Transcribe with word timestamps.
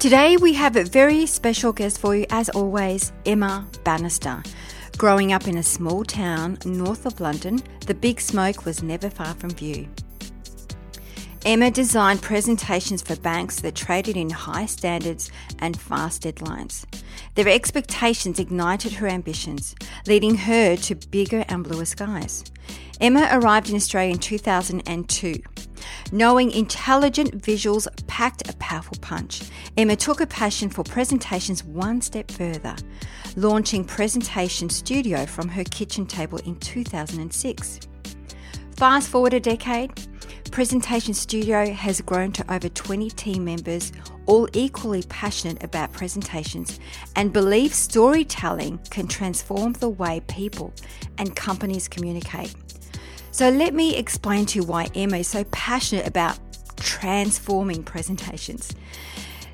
Today 0.00 0.38
we 0.38 0.54
have 0.54 0.76
a 0.76 0.84
very 0.84 1.26
special 1.26 1.74
guest 1.74 1.98
for 1.98 2.16
you, 2.16 2.24
as 2.30 2.48
always, 2.48 3.12
Emma 3.26 3.66
Bannister. 3.84 4.42
Growing 4.96 5.34
up 5.34 5.46
in 5.46 5.58
a 5.58 5.62
small 5.62 6.04
town 6.04 6.56
north 6.64 7.04
of 7.04 7.20
London, 7.20 7.60
the 7.84 7.92
big 7.92 8.18
smoke 8.18 8.64
was 8.64 8.82
never 8.82 9.10
far 9.10 9.34
from 9.34 9.50
view. 9.50 9.90
Emma 11.44 11.70
designed 11.70 12.22
presentations 12.22 13.02
for 13.02 13.14
banks 13.16 13.60
that 13.60 13.74
traded 13.74 14.16
in 14.16 14.30
high 14.30 14.64
standards 14.64 15.30
and 15.58 15.78
fast 15.78 16.22
deadlines. 16.22 16.86
Their 17.34 17.48
expectations 17.48 18.38
ignited 18.38 18.94
her 18.94 19.06
ambitions, 19.06 19.74
leading 20.06 20.34
her 20.34 20.76
to 20.76 20.94
bigger 20.94 21.44
and 21.46 21.62
bluer 21.62 21.84
skies. 21.84 22.42
Emma 23.02 23.28
arrived 23.32 23.68
in 23.68 23.76
Australia 23.76 24.14
in 24.14 24.18
2002. 24.18 25.42
Knowing 26.12 26.50
intelligent 26.50 27.40
visuals 27.42 27.86
packed 28.06 28.48
a 28.48 28.56
powerful 28.56 28.96
punch, 29.00 29.42
Emma 29.76 29.96
took 29.96 30.20
a 30.20 30.26
passion 30.26 30.68
for 30.68 30.82
presentations 30.84 31.64
one 31.64 32.00
step 32.00 32.30
further, 32.30 32.74
launching 33.36 33.84
Presentation 33.84 34.68
Studio 34.68 35.26
from 35.26 35.48
her 35.48 35.64
kitchen 35.64 36.06
table 36.06 36.38
in 36.38 36.56
2006. 36.56 37.80
Fast 38.76 39.08
forward 39.08 39.34
a 39.34 39.40
decade, 39.40 39.92
Presentation 40.50 41.14
Studio 41.14 41.70
has 41.70 42.00
grown 42.00 42.32
to 42.32 42.52
over 42.52 42.68
20 42.68 43.08
team 43.10 43.44
members, 43.44 43.92
all 44.26 44.48
equally 44.52 45.02
passionate 45.04 45.62
about 45.62 45.92
presentations 45.92 46.80
and 47.14 47.32
believe 47.32 47.72
storytelling 47.72 48.78
can 48.90 49.06
transform 49.06 49.74
the 49.74 49.88
way 49.88 50.20
people 50.26 50.72
and 51.18 51.36
companies 51.36 51.86
communicate. 51.86 52.54
So 53.32 53.48
let 53.48 53.74
me 53.74 53.96
explain 53.96 54.46
to 54.46 54.58
you 54.58 54.64
why 54.64 54.88
Emma 54.94 55.18
is 55.18 55.28
so 55.28 55.44
passionate 55.44 56.06
about 56.06 56.38
transforming 56.76 57.82
presentations. 57.84 58.74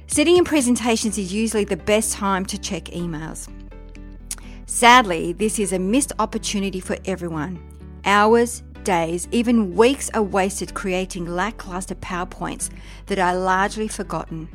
Sitting 0.06 0.36
in 0.36 0.44
presentations 0.44 1.18
is 1.18 1.32
usually 1.32 1.64
the 1.64 1.76
best 1.76 2.12
time 2.12 2.46
to 2.46 2.58
check 2.58 2.84
emails. 2.84 3.50
Sadly, 4.66 5.32
this 5.32 5.58
is 5.58 5.72
a 5.72 5.78
missed 5.78 6.12
opportunity 6.18 6.80
for 6.80 6.96
everyone. 7.04 7.62
Hours, 8.04 8.62
days, 8.82 9.28
even 9.30 9.74
weeks 9.74 10.08
are 10.14 10.22
wasted 10.22 10.72
creating 10.74 11.26
lackluster 11.26 11.96
PowerPoints 11.96 12.70
that 13.06 13.18
are 13.18 13.36
largely 13.36 13.88
forgotten. 13.88 14.48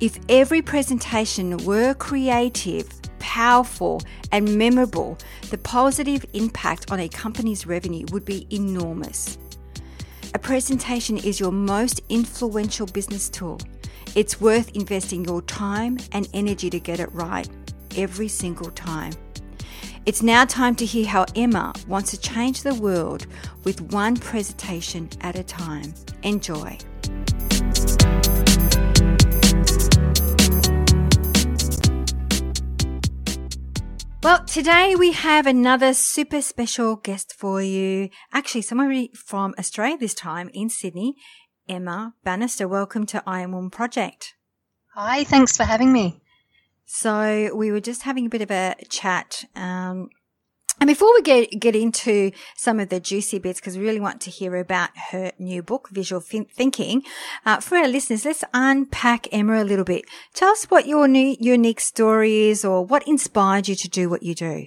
If 0.00 0.18
every 0.28 0.60
presentation 0.60 1.56
were 1.64 1.94
creative, 1.94 2.88
powerful, 3.24 4.02
and 4.32 4.58
memorable, 4.58 5.16
the 5.48 5.56
positive 5.56 6.26
impact 6.34 6.92
on 6.92 7.00
a 7.00 7.08
company's 7.08 7.66
revenue 7.66 8.04
would 8.12 8.26
be 8.26 8.46
enormous. 8.50 9.38
A 10.34 10.38
presentation 10.38 11.16
is 11.16 11.40
your 11.40 11.50
most 11.50 12.02
influential 12.10 12.86
business 12.86 13.30
tool. 13.30 13.58
It's 14.14 14.42
worth 14.42 14.76
investing 14.76 15.24
your 15.24 15.40
time 15.40 15.96
and 16.12 16.28
energy 16.34 16.68
to 16.68 16.78
get 16.78 17.00
it 17.00 17.10
right 17.12 17.48
every 17.96 18.28
single 18.28 18.70
time. 18.72 19.14
It's 20.04 20.22
now 20.22 20.44
time 20.44 20.74
to 20.76 20.84
hear 20.84 21.06
how 21.06 21.24
Emma 21.34 21.72
wants 21.88 22.10
to 22.10 22.20
change 22.20 22.62
the 22.62 22.74
world 22.74 23.26
with 23.64 23.80
one 23.90 24.16
presentation 24.16 25.08
at 25.22 25.38
a 25.38 25.42
time. 25.42 25.94
Enjoy. 26.24 26.76
Well, 34.24 34.42
today 34.46 34.96
we 34.96 35.12
have 35.12 35.46
another 35.46 35.92
super 35.92 36.40
special 36.40 36.96
guest 36.96 37.34
for 37.36 37.60
you. 37.60 38.08
Actually, 38.32 38.62
somebody 38.62 39.10
from 39.14 39.54
Australia 39.58 39.98
this 39.98 40.14
time 40.14 40.48
in 40.54 40.70
Sydney, 40.70 41.16
Emma 41.68 42.14
Bannister. 42.24 42.66
Welcome 42.66 43.04
to 43.04 43.22
I 43.26 43.42
Am 43.42 43.52
Woman 43.52 43.68
Project. 43.68 44.34
Hi, 44.94 45.24
thanks 45.24 45.58
for 45.58 45.64
having 45.64 45.92
me. 45.92 46.22
So 46.86 47.54
we 47.54 47.70
were 47.70 47.80
just 47.80 48.04
having 48.04 48.24
a 48.24 48.30
bit 48.30 48.40
of 48.40 48.50
a 48.50 48.76
chat 48.88 49.44
um, 49.54 50.08
and 50.84 50.88
before 50.90 51.14
we 51.14 51.22
get, 51.22 51.58
get 51.58 51.74
into 51.74 52.30
some 52.56 52.78
of 52.78 52.90
the 52.90 53.00
juicy 53.00 53.38
bits, 53.38 53.58
because 53.58 53.78
we 53.78 53.86
really 53.86 54.00
want 54.00 54.20
to 54.20 54.30
hear 54.30 54.54
about 54.56 54.90
her 55.12 55.32
new 55.38 55.62
book, 55.62 55.88
Visual 55.88 56.20
Thinking, 56.20 57.02
uh, 57.46 57.58
for 57.60 57.78
our 57.78 57.88
listeners, 57.88 58.26
let's 58.26 58.44
unpack 58.52 59.26
Emma 59.32 59.62
a 59.62 59.64
little 59.64 59.86
bit. 59.86 60.04
Tell 60.34 60.50
us 60.50 60.66
what 60.66 60.86
your 60.86 61.08
new, 61.08 61.38
unique 61.40 61.80
story 61.80 62.48
is 62.48 62.66
or 62.66 62.84
what 62.84 63.08
inspired 63.08 63.66
you 63.66 63.74
to 63.76 63.88
do 63.88 64.10
what 64.10 64.22
you 64.22 64.34
do. 64.34 64.66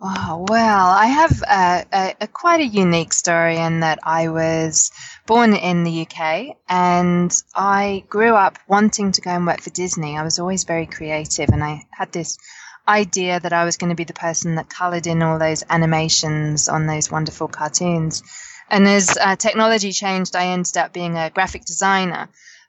Oh, 0.00 0.46
well, 0.48 0.86
I 0.86 1.06
have 1.06 1.42
a, 1.42 1.86
a, 1.92 2.14
a 2.20 2.28
quite 2.28 2.60
a 2.60 2.66
unique 2.66 3.12
story 3.12 3.56
in 3.56 3.80
that 3.80 3.98
I 4.04 4.28
was 4.28 4.92
born 5.26 5.54
in 5.54 5.82
the 5.82 6.06
UK 6.06 6.56
and 6.68 7.36
I 7.56 8.04
grew 8.08 8.36
up 8.36 8.60
wanting 8.68 9.10
to 9.10 9.20
go 9.20 9.30
and 9.30 9.44
work 9.44 9.60
for 9.60 9.70
Disney. 9.70 10.16
I 10.16 10.22
was 10.22 10.38
always 10.38 10.62
very 10.62 10.86
creative 10.86 11.48
and 11.48 11.64
I 11.64 11.84
had 11.90 12.12
this 12.12 12.38
idea 12.86 13.40
that 13.40 13.52
I 13.52 13.64
was 13.64 13.76
going 13.76 13.90
to 13.90 13.96
be 13.96 14.04
the 14.04 14.12
person 14.12 14.56
that 14.56 14.68
colored 14.68 15.06
in 15.06 15.22
all 15.22 15.38
those 15.38 15.64
animations 15.68 16.68
on 16.68 16.86
those 16.86 17.10
wonderful 17.10 17.48
cartoons. 17.48 18.22
And 18.68 18.86
as 18.86 19.16
uh, 19.20 19.36
technology 19.36 19.92
changed, 19.92 20.36
I 20.36 20.48
ended 20.48 20.76
up 20.76 20.92
being 20.92 21.16
a 21.16 21.30
graphic 21.30 21.64
designer 21.64 22.28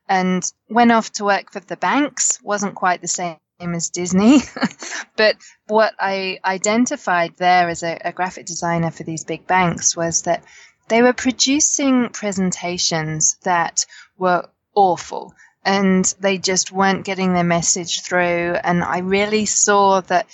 and 0.09 0.43
went 0.69 0.91
off 0.91 1.11
to 1.13 1.25
work 1.25 1.51
for 1.51 1.59
the 1.59 1.77
banks. 1.77 2.39
Wasn't 2.43 2.75
quite 2.75 3.01
the 3.01 3.07
same 3.07 3.37
as 3.59 3.89
Disney, 3.89 4.39
but 5.15 5.35
what 5.67 5.93
I 5.99 6.39
identified 6.43 7.35
there 7.37 7.69
as 7.69 7.83
a, 7.83 7.99
a 8.03 8.11
graphic 8.11 8.47
designer 8.47 8.89
for 8.89 9.03
these 9.03 9.23
big 9.23 9.45
banks 9.45 9.95
was 9.95 10.23
that 10.23 10.43
they 10.87 11.01
were 11.01 11.13
producing 11.13 12.09
presentations 12.09 13.37
that 13.43 13.85
were 14.17 14.49
awful 14.73 15.33
and 15.63 16.13
they 16.19 16.37
just 16.37 16.71
weren't 16.71 17.05
getting 17.05 17.33
their 17.33 17.43
message 17.43 18.01
through. 18.01 18.55
And 18.63 18.83
I 18.83 18.99
really 18.99 19.45
saw 19.45 20.01
that 20.01 20.27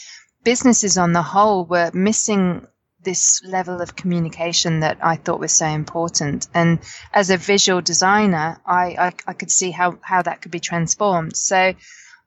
businesses 0.43 0.97
on 0.97 1.11
the 1.13 1.21
whole 1.21 1.65
were 1.65 1.91
missing 1.93 2.65
this 3.03 3.41
level 3.43 3.81
of 3.81 3.95
communication 3.95 4.81
that 4.81 4.97
I 5.01 5.15
thought 5.15 5.39
was 5.39 5.53
so 5.53 5.65
important. 5.65 6.47
And 6.53 6.79
as 7.13 7.29
a 7.29 7.37
visual 7.37 7.81
designer, 7.81 8.59
I, 8.65 8.95
I, 8.99 9.13
I, 9.27 9.33
could 9.33 9.51
see 9.51 9.71
how, 9.71 9.97
how 10.01 10.21
that 10.23 10.41
could 10.41 10.51
be 10.51 10.59
transformed. 10.59 11.37
So 11.37 11.73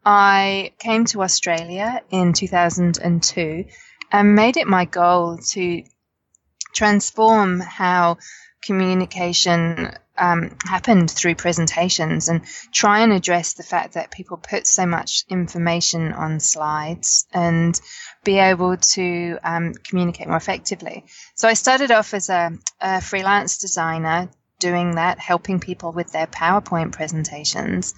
I 0.04 0.72
came 0.78 1.04
to 1.06 1.22
Australia 1.22 2.02
in 2.10 2.32
2002 2.32 3.64
and 4.12 4.34
made 4.34 4.56
it 4.56 4.66
my 4.66 4.86
goal 4.86 5.38
to 5.50 5.82
transform 6.72 7.60
how 7.60 8.16
communication 8.62 9.92
um, 10.18 10.56
happened 10.64 11.10
through 11.10 11.34
presentations 11.34 12.28
and 12.28 12.42
try 12.72 13.00
and 13.00 13.12
address 13.12 13.54
the 13.54 13.62
fact 13.62 13.94
that 13.94 14.10
people 14.10 14.36
put 14.36 14.66
so 14.66 14.84
much 14.86 15.24
information 15.28 16.12
on 16.12 16.40
slides 16.40 17.26
and 17.32 17.80
be 18.22 18.38
able 18.38 18.76
to 18.76 19.38
um, 19.42 19.72
communicate 19.72 20.28
more 20.28 20.36
effectively. 20.36 21.04
So 21.34 21.48
I 21.48 21.54
started 21.54 21.90
off 21.90 22.12
as 22.12 22.28
a, 22.28 22.52
a 22.80 23.00
freelance 23.00 23.58
designer 23.58 24.28
doing 24.58 24.96
that, 24.96 25.18
helping 25.18 25.58
people 25.58 25.92
with 25.92 26.12
their 26.12 26.26
PowerPoint 26.26 26.92
presentations. 26.92 27.94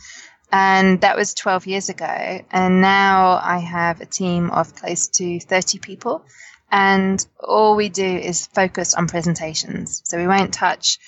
And 0.53 1.01
that 1.01 1.17
was 1.17 1.35
12 1.35 1.67
years 1.67 1.89
ago. 1.89 2.45
And 2.51 2.81
now 2.81 3.41
I 3.43 3.59
have 3.59 4.01
a 4.01 4.07
team 4.07 4.51
of 4.51 4.75
close 4.77 5.09
to 5.09 5.41
30 5.41 5.79
people. 5.79 6.25
And 6.73 7.25
all 7.39 7.77
we 7.77 7.91
do 7.91 8.05
is 8.05 8.47
focus 8.47 8.95
on 8.95 9.07
presentations. 9.07 10.01
So 10.07 10.17
we 10.17 10.27
won't 10.27 10.55
touch 10.55 10.99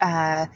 uh, 0.00 0.46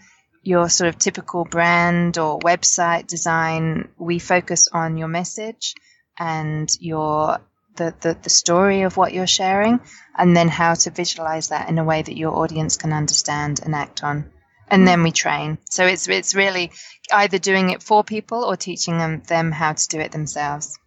your 0.47 0.69
sort 0.69 0.89
of 0.89 0.99
typical 0.99 1.45
brand 1.45 2.17
or 2.17 2.39
website 2.39 3.09
design, 3.09 3.89
we 3.99 4.21
focus 4.21 4.69
on 4.73 4.97
your 4.97 5.09
message 5.09 5.75
and 6.17 6.71
your 6.81 7.41
the, 7.75 7.93
the, 8.01 8.17
the 8.23 8.31
story 8.31 8.83
of 8.83 8.97
what 8.97 9.13
you're 9.13 9.27
sharing 9.27 9.81
and 10.17 10.35
then 10.35 10.49
how 10.49 10.73
to 10.75 10.91
visualize 10.91 11.49
that 11.49 11.69
in 11.69 11.79
a 11.79 11.85
way 11.85 12.01
that 12.01 12.17
your 12.17 12.39
audience 12.39 12.77
can 12.77 12.93
understand 12.93 13.61
and 13.63 13.75
act 13.75 14.03
on. 14.03 14.31
And 14.69 14.87
then 14.87 15.03
we 15.03 15.11
train. 15.11 15.59
So 15.69 15.85
it's 15.85 16.09
it's 16.09 16.35
really 16.37 16.71
either 17.13 17.39
doing 17.39 17.71
it 17.71 17.83
for 17.83 18.05
people 18.05 18.45
or 18.45 18.57
teaching 18.57 18.99
them 18.99 19.23
them 19.27 19.51
how 19.51 19.73
to 19.73 19.89
do 19.89 19.99
it 19.99 20.13
themselves 20.13 20.79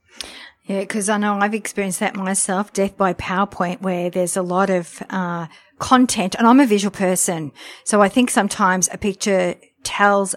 yeah 0.70 0.80
because 0.80 1.10
i 1.10 1.18
know 1.18 1.38
i've 1.40 1.54
experienced 1.54 2.00
that 2.00 2.16
myself 2.16 2.72
death 2.72 2.96
by 2.96 3.14
powerpoint 3.14 3.82
where 3.82 4.10
there's 4.10 4.38
a 4.38 4.42
lot 4.42 4.70
of 4.70 5.04
uh, 5.10 5.48
content 5.80 6.36
and 6.36 6.48
i'm 6.48 6.62
a 6.62 6.66
visual 6.66 6.92
person 6.92 7.52
so 7.84 8.02
i 8.02 8.08
think 8.08 8.30
sometimes 8.30 8.88
a 8.94 8.98
picture 8.98 9.56
tells 9.84 10.36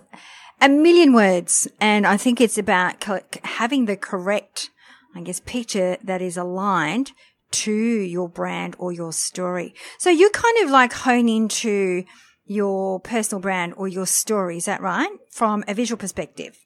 a 0.61 0.69
million 0.69 1.13
words 1.13 1.69
and 1.81 2.05
i 2.07 2.17
think 2.17 2.41
it's 2.41 2.59
about 2.59 3.05
having 3.45 3.85
the 3.85 3.97
correct 3.97 4.71
I 5.15 5.21
guess, 5.21 5.41
picture 5.41 5.97
that 6.03 6.23
is 6.23 6.37
aligned 6.37 7.13
to 7.53 7.73
your 7.73 8.29
brand 8.29 8.77
or 8.79 8.93
your 8.93 9.13
story. 9.13 9.75
So 9.99 10.11
you 10.11 10.31
kind 10.31 10.65
of 10.65 10.71
like 10.71 10.93
hone 10.93 11.29
into 11.29 12.05
your 12.47 12.99
personal 13.01 13.41
brand 13.41 13.75
or 13.77 13.89
your 13.89 14.07
story. 14.07 14.57
Is 14.57 14.65
that 14.65 14.81
right? 14.81 15.11
From 15.31 15.65
a 15.69 15.75
visual 15.75 15.99
perspective. 15.99 16.59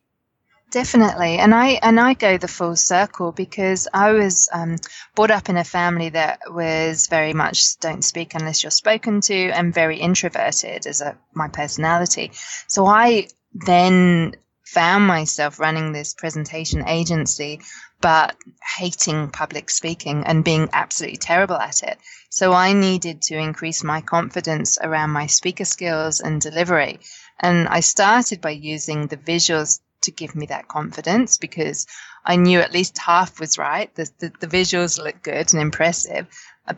Definitely, 0.77 1.39
and 1.39 1.55
I 1.55 1.69
and 1.81 1.99
I 1.99 2.13
go 2.13 2.37
the 2.37 2.49
full 2.49 2.77
circle 2.77 3.33
because 3.33 3.89
I 3.95 4.13
was 4.13 4.51
um, 4.53 4.77
brought 5.15 5.31
up 5.31 5.49
in 5.49 5.57
a 5.57 5.65
family 5.65 6.11
that 6.11 6.41
was 6.49 7.07
very 7.07 7.33
much 7.33 7.79
don't 7.79 8.05
speak 8.05 8.35
unless 8.35 8.63
you're 8.63 8.71
spoken 8.71 9.23
to, 9.23 9.49
and 9.53 9.73
very 9.73 9.99
introverted 9.99 10.87
as 10.87 11.01
a 11.01 11.17
my 11.33 11.49
personality. 11.49 12.33
So 12.67 12.85
I 12.85 13.29
then 13.55 14.35
found 14.67 15.07
myself 15.07 15.59
running 15.59 15.93
this 15.93 16.13
presentation 16.13 16.87
agency, 16.87 17.63
but 18.03 18.37
hating 18.77 19.31
public 19.31 19.71
speaking 19.71 20.25
and 20.27 20.45
being 20.45 20.69
absolutely 20.75 21.17
terrible 21.17 21.57
at 21.57 21.85
it. 21.85 21.97
So 22.29 22.53
I 22.53 22.75
needed 22.75 23.23
to 23.23 23.39
increase 23.39 23.83
my 23.83 24.03
confidence 24.03 24.77
around 24.79 25.09
my 25.09 25.27
speaker 25.27 25.65
skills 25.65 26.21
and 26.21 26.39
delivery. 26.39 27.01
And 27.41 27.67
I 27.67 27.81
started 27.81 28.43
by 28.43 28.51
using 28.51 29.07
the 29.07 29.17
visuals 29.17 29.81
to 30.03 30.11
give 30.11 30.35
me 30.35 30.47
that 30.47 30.69
confidence 30.69 31.39
because 31.39 31.87
I 32.25 32.37
knew 32.37 32.61
at 32.61 32.73
least 32.73 32.99
half 32.99 33.41
was 33.41 33.59
right. 33.59 33.95
The, 33.95 34.11
the, 34.19 34.33
the 34.41 34.47
visuals 34.47 35.03
looked 35.03 35.23
good 35.23 35.53
and 35.53 35.63
impressive. 35.63 36.27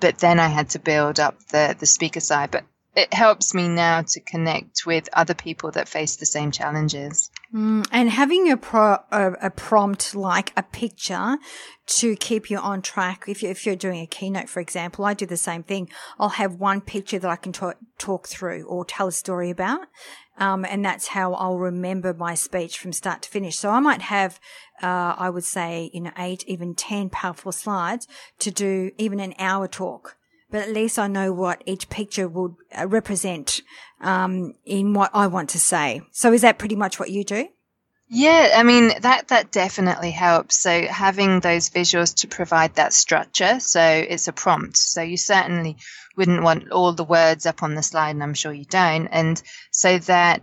But 0.01 0.19
then 0.19 0.39
I 0.39 0.49
had 0.49 0.71
to 0.71 0.79
build 0.79 1.19
up 1.19 1.39
the, 1.49 1.75
the 1.79 1.87
speaker 1.87 2.21
side. 2.21 2.51
But 2.51 2.65
it 2.99 3.15
helps 3.15 3.55
me 3.55 3.69
now 3.69 4.03
to 4.03 4.21
connect 4.21 4.85
with 4.85 5.09
other 5.13 5.35
people 5.35 5.71
that 5.71 5.89
face 5.89 6.17
the 6.17 6.27
same 6.27 6.51
challenges. 6.51 7.31
Mm, 7.55 7.87
and 7.93 8.11
having 8.11 8.51
a, 8.51 8.57
pro, 8.57 8.99
a, 9.13 9.33
a, 9.41 9.51
prompt 9.51 10.17
like 10.17 10.53
a 10.57 10.65
picture 10.65 11.39
to 11.87 12.17
keep 12.17 12.51
you 12.51 12.59
on 12.59 12.83
track. 12.83 13.25
If, 13.29 13.43
you, 13.43 13.51
if 13.51 13.65
you're 13.65 13.77
doing 13.77 14.01
a 14.01 14.07
keynote, 14.07 14.49
for 14.49 14.59
example, 14.59 15.05
I 15.05 15.15
do 15.15 15.27
the 15.27 15.37
same 15.37 15.63
thing. 15.63 15.89
I'll 16.19 16.31
have 16.31 16.57
one 16.57 16.81
picture 16.81 17.21
that 17.21 17.31
I 17.31 17.37
can 17.37 17.53
talk 17.53 18.27
through 18.27 18.65
or 18.65 18.85
tell 18.85 19.07
a 19.07 19.13
story 19.13 19.51
about. 19.51 19.87
Um, 20.39 20.65
and 20.65 20.85
that's 20.85 21.09
how 21.09 21.35
I'll 21.35 21.59
remember 21.59 22.15
my 22.15 22.35
speech 22.35 22.79
from 22.79 22.93
start 22.93 23.23
to 23.23 23.29
finish. 23.29 23.59
So 23.59 23.71
I 23.71 23.81
might 23.81 24.03
have, 24.03 24.41
uh, 24.83 25.15
I 25.19 25.31
would 25.31 25.45
say, 25.45 25.91
you 25.93 26.01
know, 26.01 26.13
eight, 26.17 26.45
even 26.47 26.75
10 26.75 27.11
powerful 27.11 27.53
slides 27.53 28.07
to 28.39 28.51
do 28.51 28.93
even 28.99 29.21
an 29.21 29.35
hour 29.39 29.69
talk 29.69 30.17
but 30.51 30.63
at 30.63 30.73
least 30.73 30.99
I 30.99 31.09
know 31.09 31.33
what 31.33 31.63
each 31.67 31.89
picture 31.89 32.27
would 32.27 32.55
uh, 32.77 32.87
represent 32.87 33.61
um, 34.01 34.55
in 34.65 34.95
what 34.95 35.11
I 35.13 35.27
want 35.27 35.51
to 35.51 35.59
say. 35.59 36.01
So 36.13 36.33
is 36.33 36.43
that 36.43 36.59
pretty 36.59 36.77
much 36.77 36.99
what 36.99 37.11
you 37.11 37.25
do? 37.25 37.49
Yeah, 38.11 38.55
I 38.57 38.63
mean 38.63 38.91
that 39.03 39.29
that 39.29 39.53
definitely 39.53 40.13
helps. 40.13 40.57
So 40.57 40.87
having 40.87 41.41
those 41.41 41.69
visuals 41.69 42.15
to 42.21 42.29
provide 42.29 42.77
that 42.77 42.95
structure, 42.95 43.61
so 43.61 43.83
it's 43.83 44.29
a 44.29 44.33
prompt. 44.33 44.79
So 44.79 45.03
you 45.03 45.19
certainly 45.19 45.77
wouldn't 46.19 46.43
want 46.43 46.71
all 46.71 46.93
the 46.93 47.05
words 47.05 47.47
up 47.47 47.63
on 47.63 47.75
the 47.75 47.83
slide, 47.83 48.11
and 48.11 48.23
I'm 48.23 48.35
sure 48.35 48.53
you 48.53 48.67
don't. 48.67 49.07
And 49.07 49.43
so 49.71 49.99
that 50.01 50.43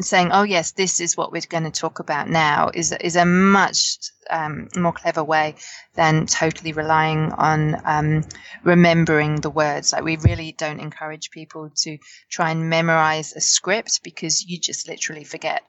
saying, 0.00 0.30
"Oh 0.32 0.42
yes, 0.42 0.72
this 0.72 1.00
is 1.00 1.16
what 1.16 1.32
we're 1.32 1.42
going 1.48 1.64
to 1.64 1.70
talk 1.70 1.98
about 1.98 2.28
now," 2.28 2.70
is 2.72 2.92
is 2.92 3.16
a 3.16 3.24
much 3.24 3.98
um, 4.30 4.68
more 4.76 4.92
clever 4.92 5.24
way 5.24 5.56
than 5.94 6.26
totally 6.26 6.72
relying 6.72 7.32
on 7.32 7.80
um, 7.84 8.24
remembering 8.62 9.40
the 9.40 9.50
words. 9.50 9.92
Like 9.92 10.04
we 10.04 10.16
really 10.18 10.52
don't 10.52 10.80
encourage 10.80 11.30
people 11.30 11.70
to 11.84 11.98
try 12.30 12.50
and 12.50 12.68
memorize 12.68 13.32
a 13.32 13.40
script 13.40 14.00
because 14.04 14.44
you 14.44 14.60
just 14.60 14.88
literally 14.88 15.24
forget. 15.24 15.62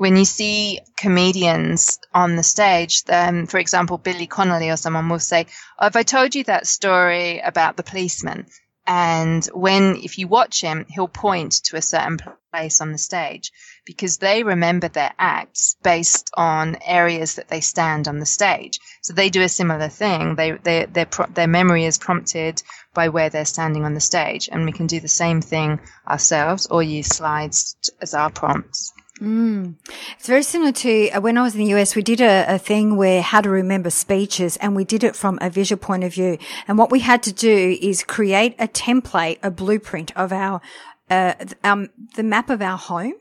When 0.00 0.16
you 0.16 0.24
see 0.24 0.80
comedians 0.96 1.98
on 2.14 2.34
the 2.34 2.42
stage, 2.42 3.02
um, 3.10 3.46
for 3.46 3.58
example, 3.58 3.98
Billy 3.98 4.26
Connolly 4.26 4.70
or 4.70 4.78
someone 4.78 5.10
will 5.10 5.18
say, 5.18 5.44
oh, 5.78 5.84
"Have 5.84 5.94
I 5.94 6.04
told 6.04 6.34
you 6.34 6.42
that 6.44 6.66
story 6.66 7.40
about 7.40 7.76
the 7.76 7.82
policeman?" 7.82 8.46
And 8.86 9.44
when, 9.52 9.96
if 9.96 10.16
you 10.16 10.26
watch 10.26 10.62
him, 10.62 10.86
he'll 10.88 11.06
point 11.06 11.52
to 11.64 11.76
a 11.76 11.82
certain 11.82 12.16
place 12.50 12.80
on 12.80 12.92
the 12.92 12.96
stage 12.96 13.52
because 13.84 14.16
they 14.16 14.42
remember 14.42 14.88
their 14.88 15.12
acts 15.18 15.76
based 15.82 16.30
on 16.34 16.78
areas 16.82 17.34
that 17.34 17.48
they 17.48 17.60
stand 17.60 18.08
on 18.08 18.20
the 18.20 18.24
stage. 18.38 18.80
So 19.02 19.12
they 19.12 19.28
do 19.28 19.42
a 19.42 19.50
similar 19.50 19.90
thing. 19.90 20.34
They, 20.34 20.52
they, 20.52 20.86
their, 20.86 21.08
their 21.34 21.46
memory 21.46 21.84
is 21.84 21.98
prompted 21.98 22.62
by 22.94 23.10
where 23.10 23.28
they're 23.28 23.44
standing 23.44 23.84
on 23.84 23.92
the 23.92 24.00
stage. 24.00 24.48
And 24.50 24.64
we 24.64 24.72
can 24.72 24.86
do 24.86 24.98
the 24.98 25.08
same 25.08 25.42
thing 25.42 25.78
ourselves 26.08 26.68
or 26.68 26.82
use 26.82 27.08
slides 27.08 27.76
as 28.00 28.14
our 28.14 28.30
prompts. 28.30 28.94
Mm. 29.20 29.74
It's 30.16 30.26
very 30.26 30.42
similar 30.42 30.72
to 30.72 31.10
uh, 31.10 31.20
when 31.20 31.36
I 31.36 31.42
was 31.42 31.54
in 31.54 31.60
the 31.60 31.74
US, 31.74 31.94
we 31.94 32.02
did 32.02 32.20
a, 32.20 32.54
a, 32.54 32.58
thing 32.58 32.96
where 32.96 33.20
how 33.20 33.42
to 33.42 33.50
remember 33.50 33.90
speeches 33.90 34.56
and 34.58 34.74
we 34.74 34.84
did 34.84 35.04
it 35.04 35.14
from 35.14 35.38
a 35.42 35.50
visual 35.50 35.78
point 35.78 36.04
of 36.04 36.14
view. 36.14 36.38
And 36.66 36.78
what 36.78 36.90
we 36.90 37.00
had 37.00 37.22
to 37.24 37.32
do 37.32 37.76
is 37.82 38.02
create 38.02 38.54
a 38.58 38.66
template, 38.66 39.38
a 39.42 39.50
blueprint 39.50 40.16
of 40.16 40.32
our, 40.32 40.62
uh, 41.10 41.34
um, 41.62 41.90
the 42.16 42.22
map 42.22 42.48
of 42.48 42.62
our 42.62 42.78
home. 42.78 43.14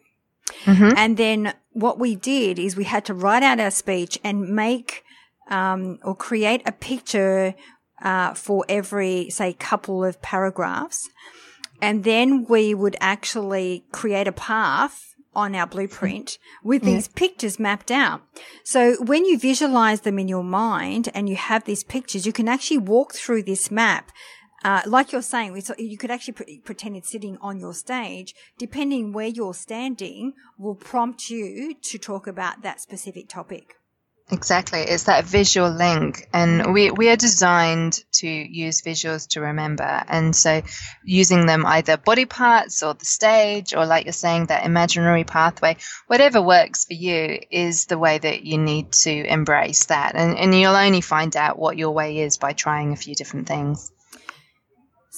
Mm-hmm. 0.64 0.94
And 0.96 1.18
then 1.18 1.54
what 1.74 2.00
we 2.00 2.16
did 2.16 2.60
is 2.60 2.78
we 2.78 2.86
had 2.86 3.04
to 3.06 3.14
write 3.14 3.44
out 3.44 3.60
our 3.60 3.72
speech 3.72 4.18
and 4.24 4.50
make, 4.56 5.04
um, 5.50 6.00
or 6.04 6.16
create 6.16 6.62
a 6.66 6.72
picture, 6.72 7.56
uh, 8.02 8.34
for 8.34 8.66
every, 8.70 9.30
say, 9.30 9.52
couple 9.52 10.06
of 10.06 10.22
paragraphs. 10.22 11.10
And 11.82 12.06
then 12.06 12.46
we 12.46 12.74
would 12.74 12.96
actually 13.02 13.84
create 13.92 14.28
a 14.28 14.32
path 14.32 15.10
on 15.36 15.56
our 15.56 15.68
blueprint 15.68 16.38
with 16.64 16.84
these 16.84 17.08
yeah. 17.08 17.14
pictures 17.16 17.60
mapped 17.60 17.92
out. 17.92 18.22
So 18.64 18.96
when 19.04 19.26
you 19.26 19.38
visualize 19.38 20.02
them 20.02 20.20
in 20.20 20.28
your 20.28 20.44
mind 20.44 21.10
and 21.14 21.30
you 21.30 21.36
have 21.36 21.66
these 21.66 21.84
pictures, 21.84 22.26
you 22.26 22.34
can 22.34 22.48
actually 22.48 22.80
walk 22.80 23.14
through 23.14 23.44
this 23.44 23.72
map. 23.72 24.12
Uh, 24.64 24.82
like 24.86 25.14
you're 25.14 25.22
saying, 25.22 25.62
you 25.78 25.98
could 25.98 26.12
actually 26.12 26.34
pre- 26.34 26.60
pretend 26.60 26.98
it's 26.98 27.10
sitting 27.10 27.38
on 27.40 27.60
your 27.60 27.74
stage. 27.74 28.36
Depending 28.58 29.14
where 29.14 29.28
you're 29.28 29.54
standing, 29.54 30.34
will 30.58 30.76
prompt 30.76 31.30
you 31.30 31.76
to 31.82 31.98
talk 31.98 32.28
about 32.28 32.62
that 32.62 32.82
specific 32.82 33.30
topic. 33.30 33.79
Exactly. 34.32 34.82
It's 34.82 35.06
that 35.06 35.26
visual 35.26 35.72
link. 35.72 36.30
And 36.34 36.62
mm. 36.62 36.74
we, 36.74 36.92
we 36.92 37.10
are 37.10 37.16
designed 37.16 38.04
to 38.14 38.28
use 38.28 38.82
visuals 38.82 39.28
to 39.30 39.42
remember. 39.42 40.04
And 40.08 40.36
so 40.36 40.62
using 41.04 41.48
them 41.48 41.66
either 41.66 41.98
body 41.98 42.26
parts 42.26 42.84
or 42.84 42.94
the 42.94 43.06
stage 43.06 43.74
or 43.74 43.86
like 43.86 44.06
you're 44.06 44.14
saying, 44.14 44.48
that 44.48 44.66
imaginary 44.66 45.24
pathway, 45.24 45.78
whatever 46.08 46.42
works 46.42 46.86
for 46.86 46.94
you 46.94 47.40
is 47.50 47.86
the 47.86 47.98
way 47.98 48.20
that 48.20 48.44
you 48.44 48.58
need 48.58 48.92
to 48.92 49.12
embrace 49.12 49.86
that. 49.86 50.16
And, 50.16 50.38
and 50.38 50.54
you'll 50.54 50.76
only 50.76 51.02
find 51.02 51.36
out 51.36 51.58
what 51.58 51.78
your 51.78 51.92
way 51.92 52.20
is 52.20 52.38
by 52.38 52.54
trying 52.54 52.94
a 52.94 52.98
few 52.98 53.16
different 53.16 53.48
things. 53.48 53.92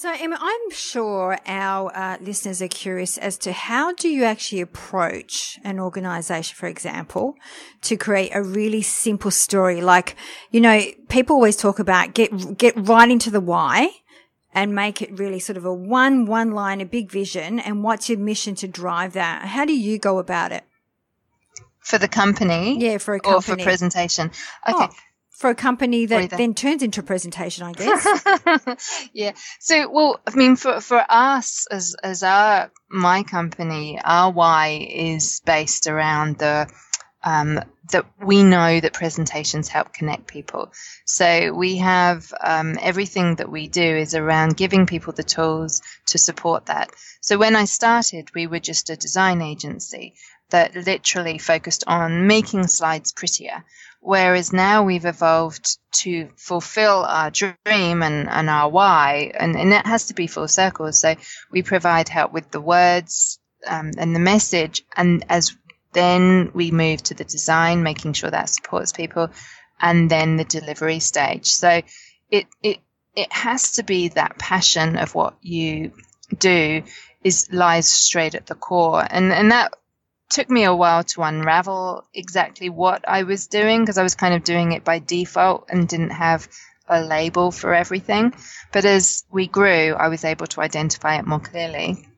So, 0.02 0.12
Emma, 0.18 0.36
I'm 0.40 0.70
sure 0.72 1.38
our 1.46 1.96
uh, 1.96 2.16
listeners 2.20 2.60
are 2.60 2.66
curious 2.66 3.18
as 3.18 3.38
to 3.38 3.52
how 3.52 3.92
do 3.92 4.08
you 4.08 4.24
actually 4.24 4.60
approach 4.60 5.60
an 5.62 5.78
organization, 5.78 6.56
for 6.56 6.66
example, 6.66 7.36
to 7.82 7.96
create 7.96 8.32
a 8.34 8.42
really 8.42 8.82
simple 8.82 9.30
story? 9.30 9.80
Like, 9.80 10.16
you 10.50 10.60
know, 10.60 10.82
people 11.08 11.36
always 11.36 11.54
talk 11.54 11.78
about 11.78 12.14
get, 12.14 12.58
get 12.58 12.74
right 12.76 13.08
into 13.08 13.30
the 13.30 13.40
why 13.40 13.90
and 14.52 14.74
make 14.74 15.02
it 15.02 15.16
really 15.16 15.38
sort 15.38 15.56
of 15.56 15.64
a 15.64 15.72
one, 15.72 16.26
one 16.26 16.50
line, 16.50 16.80
a 16.80 16.84
big 16.84 17.08
vision. 17.08 17.60
And 17.60 17.84
what's 17.84 18.08
your 18.08 18.18
mission 18.18 18.56
to 18.56 18.66
drive 18.66 19.12
that? 19.12 19.46
How 19.46 19.64
do 19.64 19.72
you 19.72 20.00
go 20.00 20.18
about 20.18 20.50
it? 20.50 20.64
For 21.78 21.98
the 21.98 22.08
company? 22.08 22.76
Yeah, 22.76 22.98
for 22.98 23.14
a 23.14 23.20
company. 23.20 23.36
Or 23.36 23.56
for 23.56 23.62
presentation. 23.62 24.32
Okay. 24.68 24.84
Oh 24.84 24.88
for 25.42 25.50
a 25.50 25.54
company 25.56 26.06
that 26.06 26.30
then 26.30 26.54
turns 26.54 26.84
into 26.84 27.00
a 27.00 27.02
presentation, 27.02 27.64
I 27.64 27.72
guess. 27.72 29.10
yeah. 29.12 29.32
So, 29.58 29.90
well, 29.90 30.20
I 30.24 30.36
mean, 30.36 30.54
for, 30.54 30.80
for 30.80 31.04
us 31.08 31.66
as, 31.68 31.96
as 32.00 32.22
our, 32.22 32.70
my 32.88 33.24
company, 33.24 33.98
our 34.02 34.30
why 34.30 34.86
is 34.88 35.42
based 35.44 35.88
around 35.88 36.38
the, 36.38 36.70
um, 37.24 37.58
that 37.90 38.06
we 38.24 38.44
know 38.44 38.78
that 38.78 38.92
presentations 38.92 39.66
help 39.66 39.92
connect 39.92 40.28
people. 40.28 40.72
So 41.06 41.52
we 41.52 41.78
have 41.78 42.32
um, 42.40 42.78
everything 42.80 43.34
that 43.36 43.50
we 43.50 43.66
do 43.66 43.82
is 43.82 44.14
around 44.14 44.56
giving 44.56 44.86
people 44.86 45.12
the 45.12 45.24
tools 45.24 45.82
to 46.06 46.18
support 46.18 46.66
that. 46.66 46.90
So 47.20 47.36
when 47.36 47.56
I 47.56 47.64
started, 47.64 48.30
we 48.32 48.46
were 48.46 48.60
just 48.60 48.90
a 48.90 48.96
design 48.96 49.42
agency 49.42 50.14
that 50.50 50.76
literally 50.76 51.38
focused 51.38 51.82
on 51.88 52.28
making 52.28 52.68
slides 52.68 53.10
prettier. 53.10 53.64
Whereas 54.04 54.52
now 54.52 54.82
we've 54.82 55.06
evolved 55.06 55.78
to 55.92 56.28
fulfill 56.36 57.04
our 57.04 57.30
dream 57.30 58.02
and, 58.02 58.28
and 58.28 58.50
our 58.50 58.68
why, 58.68 59.30
and, 59.38 59.54
and 59.56 59.72
it 59.72 59.86
has 59.86 60.06
to 60.06 60.14
be 60.14 60.26
full 60.26 60.48
circle. 60.48 60.92
So 60.92 61.14
we 61.52 61.62
provide 61.62 62.08
help 62.08 62.32
with 62.32 62.50
the 62.50 62.60
words 62.60 63.38
um, 63.64 63.92
and 63.96 64.12
the 64.12 64.18
message, 64.18 64.84
and 64.96 65.24
as 65.28 65.56
then 65.92 66.50
we 66.52 66.72
move 66.72 67.04
to 67.04 67.14
the 67.14 67.22
design, 67.22 67.84
making 67.84 68.14
sure 68.14 68.30
that 68.30 68.48
supports 68.48 68.90
people, 68.92 69.30
and 69.80 70.10
then 70.10 70.36
the 70.36 70.44
delivery 70.44 70.98
stage. 70.98 71.46
So 71.46 71.82
it 72.28 72.46
it 72.60 72.78
it 73.14 73.32
has 73.32 73.72
to 73.72 73.84
be 73.84 74.08
that 74.08 74.36
passion 74.36 74.96
of 74.96 75.14
what 75.14 75.36
you 75.42 75.92
do 76.36 76.82
is 77.22 77.52
lies 77.52 77.88
straight 77.88 78.34
at 78.34 78.46
the 78.46 78.56
core, 78.56 79.06
and 79.08 79.32
and 79.32 79.52
that 79.52 79.74
took 80.32 80.50
me 80.50 80.64
a 80.64 80.74
while 80.74 81.04
to 81.04 81.22
unravel 81.22 82.04
exactly 82.14 82.70
what 82.70 83.06
I 83.08 83.22
was 83.22 83.46
doing 83.46 83.80
because 83.80 83.98
I 83.98 84.02
was 84.02 84.14
kind 84.14 84.34
of 84.34 84.44
doing 84.44 84.72
it 84.72 84.84
by 84.84 84.98
default 84.98 85.66
and 85.68 85.86
didn't 85.86 86.10
have 86.10 86.48
a 86.88 87.02
label 87.02 87.50
for 87.50 87.74
everything. 87.74 88.34
But 88.72 88.84
as 88.84 89.24
we 89.30 89.46
grew, 89.46 89.94
I 89.94 90.08
was 90.08 90.24
able 90.24 90.46
to 90.48 90.60
identify 90.60 91.18
it 91.18 91.26
more 91.26 91.40
clearly. 91.40 92.08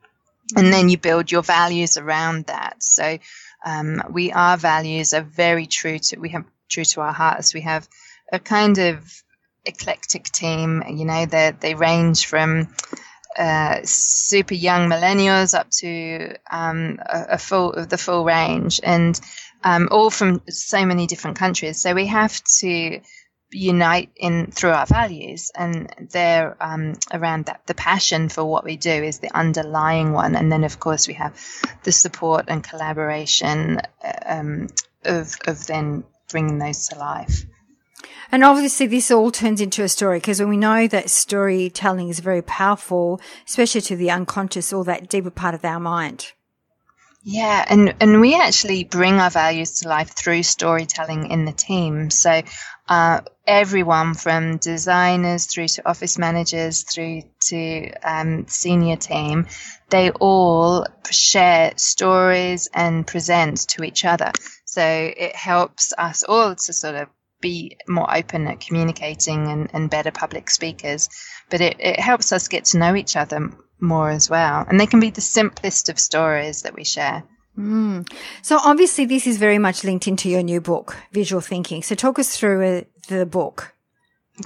And 0.56 0.72
then 0.72 0.88
you 0.88 0.98
build 0.98 1.32
your 1.32 1.42
values 1.42 1.96
around 1.96 2.46
that. 2.46 2.82
So 2.82 3.18
um, 3.64 4.02
we 4.10 4.30
our 4.32 4.56
values 4.56 5.14
are 5.14 5.22
very 5.22 5.66
true 5.66 5.98
to 5.98 6.18
we 6.18 6.30
have 6.30 6.44
true 6.68 6.84
to 6.84 7.00
our 7.00 7.12
hearts. 7.12 7.54
We 7.54 7.62
have 7.62 7.88
a 8.32 8.38
kind 8.38 8.78
of 8.78 9.22
eclectic 9.64 10.24
team. 10.24 10.82
You 10.88 11.04
know, 11.06 11.26
they 11.26 11.52
they 11.58 11.74
range 11.74 12.26
from 12.26 12.68
uh, 13.36 13.80
super 13.84 14.54
young 14.54 14.88
millennials 14.88 15.58
up 15.58 15.70
to 15.70 16.36
um, 16.50 16.98
a, 17.04 17.26
a, 17.30 17.38
full 17.38 17.72
the 17.72 17.98
full 17.98 18.24
range, 18.24 18.80
and 18.82 19.20
um, 19.62 19.88
all 19.90 20.10
from 20.10 20.42
so 20.48 20.84
many 20.86 21.06
different 21.06 21.38
countries. 21.38 21.80
So 21.80 21.94
we 21.94 22.06
have 22.06 22.42
to 22.60 23.00
unite 23.54 24.10
in 24.16 24.50
through 24.50 24.70
our 24.70 24.86
values. 24.86 25.50
And 25.54 25.88
they're 26.10 26.56
um, 26.60 26.94
around 27.12 27.46
that 27.46 27.62
the 27.66 27.74
passion 27.74 28.28
for 28.28 28.44
what 28.44 28.64
we 28.64 28.76
do 28.76 28.90
is 28.90 29.18
the 29.18 29.34
underlying 29.34 30.12
one. 30.12 30.34
And 30.34 30.50
then 30.50 30.64
of 30.64 30.80
course 30.80 31.08
we 31.08 31.14
have 31.14 31.38
the 31.84 31.92
support 31.92 32.46
and 32.48 32.62
collaboration 32.62 33.80
um, 34.26 34.68
of, 35.04 35.36
of 35.46 35.66
then 35.66 36.04
bringing 36.30 36.58
those 36.58 36.88
to 36.88 36.98
life 36.98 37.44
and 38.34 38.42
obviously 38.42 38.88
this 38.88 39.12
all 39.12 39.30
turns 39.30 39.60
into 39.60 39.84
a 39.84 39.88
story 39.88 40.18
because 40.18 40.42
we 40.42 40.56
know 40.56 40.88
that 40.88 41.08
storytelling 41.08 42.08
is 42.08 42.18
very 42.18 42.42
powerful 42.42 43.20
especially 43.46 43.80
to 43.80 43.94
the 43.94 44.10
unconscious 44.10 44.72
or 44.72 44.82
that 44.84 45.08
deeper 45.08 45.30
part 45.30 45.54
of 45.54 45.64
our 45.64 45.78
mind 45.78 46.32
yeah, 47.26 47.64
and, 47.66 47.94
and 48.00 48.20
we 48.20 48.38
actually 48.38 48.84
bring 48.84 49.14
our 49.14 49.30
values 49.30 49.80
to 49.80 49.88
life 49.88 50.10
through 50.10 50.42
storytelling 50.42 51.30
in 51.30 51.46
the 51.46 51.52
team. 51.52 52.10
So 52.10 52.42
uh, 52.86 53.22
everyone 53.46 54.12
from 54.12 54.58
designers 54.58 55.46
through 55.46 55.68
to 55.68 55.88
office 55.88 56.18
managers 56.18 56.82
through 56.82 57.22
to 57.46 57.90
um, 58.02 58.46
senior 58.46 58.96
team, 58.96 59.46
they 59.88 60.10
all 60.10 60.86
share 61.10 61.72
stories 61.76 62.68
and 62.74 63.06
present 63.06 63.68
to 63.68 63.84
each 63.84 64.04
other. 64.04 64.30
So 64.66 64.84
it 64.84 65.34
helps 65.34 65.94
us 65.96 66.24
all 66.24 66.54
to 66.54 66.72
sort 66.74 66.96
of 66.96 67.08
be 67.44 67.76
more 67.86 68.08
open 68.16 68.48
at 68.48 68.60
communicating 68.60 69.46
and, 69.48 69.68
and 69.74 69.90
better 69.90 70.10
public 70.10 70.48
speakers. 70.48 71.10
But 71.50 71.60
it, 71.60 71.76
it 71.78 72.00
helps 72.00 72.32
us 72.32 72.48
get 72.48 72.64
to 72.66 72.78
know 72.78 72.96
each 72.96 73.16
other 73.16 73.50
more 73.80 74.10
as 74.10 74.30
well. 74.30 74.64
And 74.66 74.80
they 74.80 74.86
can 74.86 74.98
be 74.98 75.10
the 75.10 75.20
simplest 75.20 75.90
of 75.90 75.98
stories 75.98 76.62
that 76.62 76.74
we 76.74 76.84
share. 76.84 77.22
Mm. 77.58 78.10
So 78.42 78.58
obviously 78.64 79.04
this 79.04 79.26
is 79.26 79.36
very 79.36 79.58
much 79.58 79.84
linked 79.84 80.08
into 80.08 80.28
your 80.28 80.42
new 80.42 80.60
book, 80.60 80.96
Visual 81.12 81.42
Thinking. 81.42 81.82
So 81.82 81.94
talk 81.94 82.18
us 82.18 82.36
through 82.36 82.78
uh, 82.78 82.80
the 83.08 83.26
book. 83.26 83.74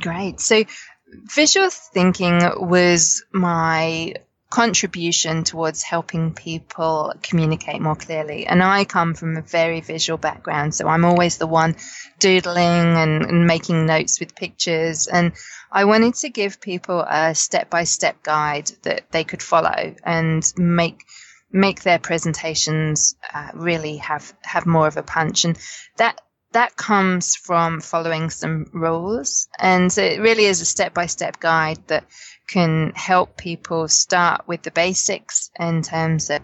Great. 0.02 0.40
So 0.40 0.64
visual 1.34 1.70
thinking 1.70 2.40
was 2.56 3.24
my 3.32 4.14
contribution 4.50 5.44
towards 5.44 5.82
helping 5.82 6.32
people 6.32 7.12
communicate 7.22 7.80
more 7.80 7.96
clearly. 7.96 8.46
And 8.46 8.62
I 8.62 8.84
come 8.84 9.14
from 9.14 9.36
a 9.36 9.42
very 9.42 9.80
visual 9.80 10.16
background, 10.16 10.74
so 10.74 10.88
I'm 10.88 11.04
always 11.04 11.36
the 11.36 11.46
one 11.46 11.76
doodling 12.18 12.96
and, 12.96 13.24
and 13.24 13.46
making 13.46 13.84
notes 13.84 14.20
with 14.20 14.34
pictures. 14.34 15.06
And 15.06 15.32
I 15.70 15.84
wanted 15.84 16.14
to 16.16 16.30
give 16.30 16.60
people 16.60 17.00
a 17.00 17.34
step 17.34 17.68
by 17.68 17.84
step 17.84 18.22
guide 18.22 18.70
that 18.82 19.10
they 19.10 19.24
could 19.24 19.42
follow 19.42 19.94
and 20.02 20.50
make 20.56 21.04
make 21.50 21.82
their 21.82 21.98
presentations 21.98 23.16
uh, 23.32 23.48
really 23.54 23.96
have 23.96 24.34
have 24.42 24.66
more 24.66 24.86
of 24.86 24.98
a 24.98 25.02
punch 25.02 25.46
and 25.46 25.58
that 25.96 26.20
that 26.52 26.76
comes 26.76 27.36
from 27.36 27.80
following 27.80 28.28
some 28.28 28.66
rules 28.74 29.48
and 29.58 29.90
so 29.90 30.02
it 30.02 30.20
really 30.20 30.44
is 30.44 30.60
a 30.60 30.66
step 30.66 30.92
by 30.92 31.06
step 31.06 31.40
guide 31.40 31.78
that 31.86 32.04
can 32.48 32.92
help 32.94 33.36
people 33.36 33.88
start 33.88 34.48
with 34.48 34.62
the 34.62 34.70
basics 34.70 35.50
in 35.58 35.82
terms 35.82 36.30
of 36.30 36.42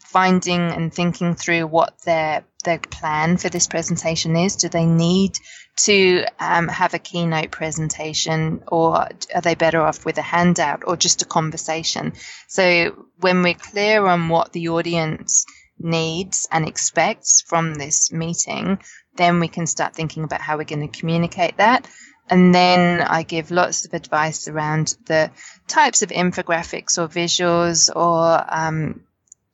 finding 0.00 0.60
and 0.60 0.92
thinking 0.92 1.34
through 1.34 1.66
what 1.66 1.94
their 2.04 2.44
their 2.64 2.78
plan 2.78 3.36
for 3.36 3.48
this 3.48 3.66
presentation 3.66 4.36
is. 4.36 4.56
Do 4.56 4.68
they 4.68 4.86
need 4.86 5.36
to 5.78 6.24
um, 6.38 6.68
have 6.68 6.94
a 6.94 6.98
keynote 6.98 7.50
presentation, 7.50 8.62
or 8.68 9.08
are 9.34 9.40
they 9.42 9.54
better 9.54 9.80
off 9.80 10.04
with 10.04 10.18
a 10.18 10.22
handout 10.22 10.84
or 10.86 10.96
just 10.96 11.22
a 11.22 11.26
conversation? 11.26 12.12
So 12.48 13.06
when 13.18 13.42
we're 13.42 13.54
clear 13.54 14.06
on 14.06 14.28
what 14.28 14.52
the 14.52 14.68
audience 14.68 15.44
needs 15.78 16.46
and 16.52 16.68
expects 16.68 17.40
from 17.40 17.74
this 17.74 18.12
meeting, 18.12 18.78
then 19.16 19.40
we 19.40 19.48
can 19.48 19.66
start 19.66 19.94
thinking 19.94 20.24
about 20.24 20.40
how 20.40 20.56
we're 20.56 20.64
going 20.64 20.88
to 20.88 20.98
communicate 20.98 21.56
that. 21.56 21.88
And 22.32 22.54
then 22.54 23.02
I 23.02 23.24
give 23.24 23.50
lots 23.50 23.84
of 23.84 23.92
advice 23.92 24.48
around 24.48 24.96
the 25.04 25.30
types 25.68 26.00
of 26.00 26.08
infographics 26.08 26.96
or 26.96 27.06
visuals 27.06 27.94
or 27.94 28.42
um, 28.48 29.02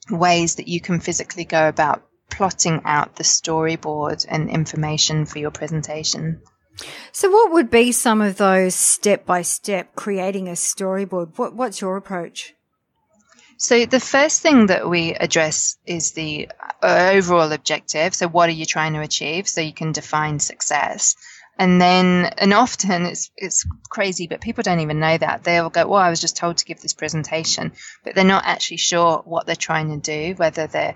ways 0.09 0.55
that 0.55 0.69
you 0.69 0.81
can 0.81 1.01
physically 1.01 1.45
go 1.45 1.67
about 1.67 2.05
plotting 2.31 2.83
out 2.85 3.17
the 3.17 3.25
storyboard 3.25 4.25
and 4.29 4.49
information 4.49 5.27
for 5.27 5.41
your 5.41 5.51
presentation. 5.51 6.41
So, 7.11 7.29
what 7.29 7.51
would 7.51 7.69
be 7.69 7.91
some 7.91 8.21
of 8.21 8.37
those 8.37 8.77
step 8.77 9.27
by 9.27 9.43
step 9.43 9.97
creating 9.97 10.47
a 10.47 10.53
storyboard? 10.53 11.37
What, 11.37 11.57
what's 11.57 11.81
your 11.81 11.97
approach? 11.97 12.55
So, 13.57 13.87
the 13.87 13.99
first 13.99 14.41
thing 14.41 14.67
that 14.67 14.89
we 14.89 15.15
address 15.15 15.79
is 15.85 16.13
the 16.13 16.49
overall 16.81 17.51
objective. 17.51 18.15
So, 18.15 18.29
what 18.29 18.49
are 18.49 18.53
you 18.53 18.67
trying 18.67 18.93
to 18.93 19.01
achieve? 19.01 19.49
So, 19.49 19.61
you 19.63 19.73
can 19.73 19.91
define 19.91 20.39
success. 20.39 21.17
And 21.59 21.81
then, 21.81 22.27
and 22.39 22.55
often 22.55 23.07
it's, 23.07 23.31
it's 23.37 23.67
crazy, 23.91 24.29
but 24.29 24.41
people 24.41 24.63
don't 24.63 24.81
even 24.81 25.01
know 25.01 25.19
that. 25.19 25.43
They'll 25.43 25.71
go, 25.71 25.89
well, 25.89 26.01
I 26.01 26.11
was 26.11 26.21
just 26.21 26.37
told 26.37 26.59
to 26.59 26.65
give 26.65 26.81
this 26.81 26.95
presentation, 26.95 27.73
but 28.05 28.15
they're 28.15 28.25
not 28.25 28.45
actually 28.47 28.77
sure 28.77 29.23
what 29.25 29.47
they're 29.47 29.57
trying 29.57 29.91
to 29.91 29.97
do, 29.99 30.35
whether 30.37 30.69
they're, 30.69 30.95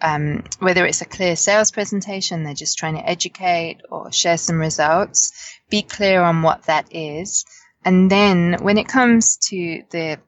um, 0.00 0.44
whether 0.60 0.86
it's 0.86 1.02
a 1.02 1.06
clear 1.06 1.36
sales 1.36 1.70
presentation, 1.72 2.42
they're 2.42 2.54
just 2.54 2.78
trying 2.78 2.94
to 2.94 3.06
educate 3.06 3.82
or 3.90 4.10
share 4.10 4.38
some 4.38 4.58
results. 4.58 5.32
Be 5.68 5.82
clear 5.82 6.22
on 6.22 6.40
what 6.40 6.62
that 6.64 6.86
is. 6.94 7.44
And 7.84 8.10
then 8.10 8.56
when 8.62 8.78
it 8.78 8.88
comes 8.88 9.36
to 9.48 9.82
the 9.90 10.18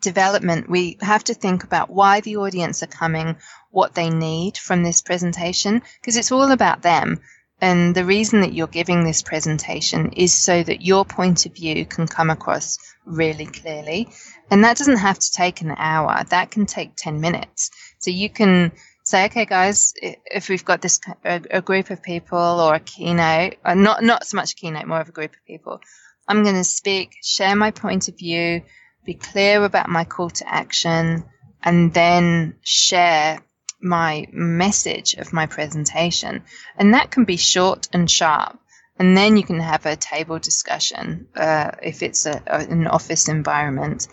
development, 0.00 0.70
we 0.70 0.96
have 1.00 1.24
to 1.24 1.34
think 1.34 1.64
about 1.64 1.90
why 1.90 2.20
the 2.20 2.36
audience 2.36 2.82
are 2.82 2.86
coming, 2.86 3.36
what 3.70 3.94
they 3.94 4.08
need 4.08 4.56
from 4.56 4.82
this 4.82 5.02
presentation, 5.02 5.82
because 6.00 6.16
it's 6.16 6.32
all 6.32 6.50
about 6.52 6.82
them. 6.82 7.20
And 7.60 7.94
the 7.94 8.04
reason 8.04 8.40
that 8.40 8.52
you're 8.52 8.66
giving 8.66 9.04
this 9.04 9.22
presentation 9.22 10.12
is 10.12 10.34
so 10.34 10.62
that 10.62 10.82
your 10.82 11.04
point 11.04 11.46
of 11.46 11.54
view 11.54 11.86
can 11.86 12.06
come 12.06 12.30
across 12.30 12.78
really 13.06 13.46
clearly. 13.46 14.08
And 14.50 14.64
that 14.64 14.76
doesn't 14.76 14.98
have 14.98 15.18
to 15.18 15.32
take 15.32 15.60
an 15.60 15.74
hour. 15.76 16.24
That 16.28 16.50
can 16.50 16.66
take 16.66 16.96
10 16.96 17.20
minutes. 17.20 17.70
So 17.98 18.10
you 18.10 18.28
can 18.28 18.72
say, 19.04 19.26
okay, 19.26 19.44
guys, 19.44 19.94
if 20.02 20.48
we've 20.48 20.64
got 20.64 20.82
this 20.82 21.00
a, 21.24 21.40
a 21.50 21.62
group 21.62 21.90
of 21.90 22.02
people 22.02 22.38
or 22.38 22.74
a 22.74 22.80
keynote, 22.80 23.54
or 23.64 23.72
uh, 23.72 23.74
not 23.74 24.02
not 24.02 24.26
so 24.26 24.36
much 24.36 24.52
a 24.52 24.56
keynote, 24.56 24.86
more 24.86 25.00
of 25.00 25.08
a 25.08 25.12
group 25.12 25.32
of 25.32 25.44
people, 25.46 25.80
I'm 26.26 26.42
going 26.42 26.56
to 26.56 26.64
speak, 26.64 27.16
share 27.22 27.54
my 27.54 27.70
point 27.70 28.08
of 28.08 28.18
view, 28.18 28.62
be 29.04 29.14
clear 29.14 29.62
about 29.64 29.88
my 29.88 30.04
call 30.04 30.30
to 30.30 30.48
action, 30.48 31.24
and 31.62 31.92
then 31.92 32.56
share 32.62 33.40
my 33.84 34.26
message 34.32 35.14
of 35.14 35.32
my 35.32 35.46
presentation. 35.46 36.42
And 36.78 36.94
that 36.94 37.10
can 37.12 37.24
be 37.24 37.36
short 37.36 37.88
and 37.92 38.10
sharp. 38.10 38.58
And 38.98 39.16
then 39.16 39.36
you 39.36 39.44
can 39.44 39.60
have 39.60 39.86
a 39.86 39.96
table 39.96 40.38
discussion 40.38 41.28
uh, 41.36 41.72
if 41.82 42.02
it's 42.02 42.26
a, 42.26 42.42
an 42.48 42.86
office 42.86 43.28
environment. 43.28 44.08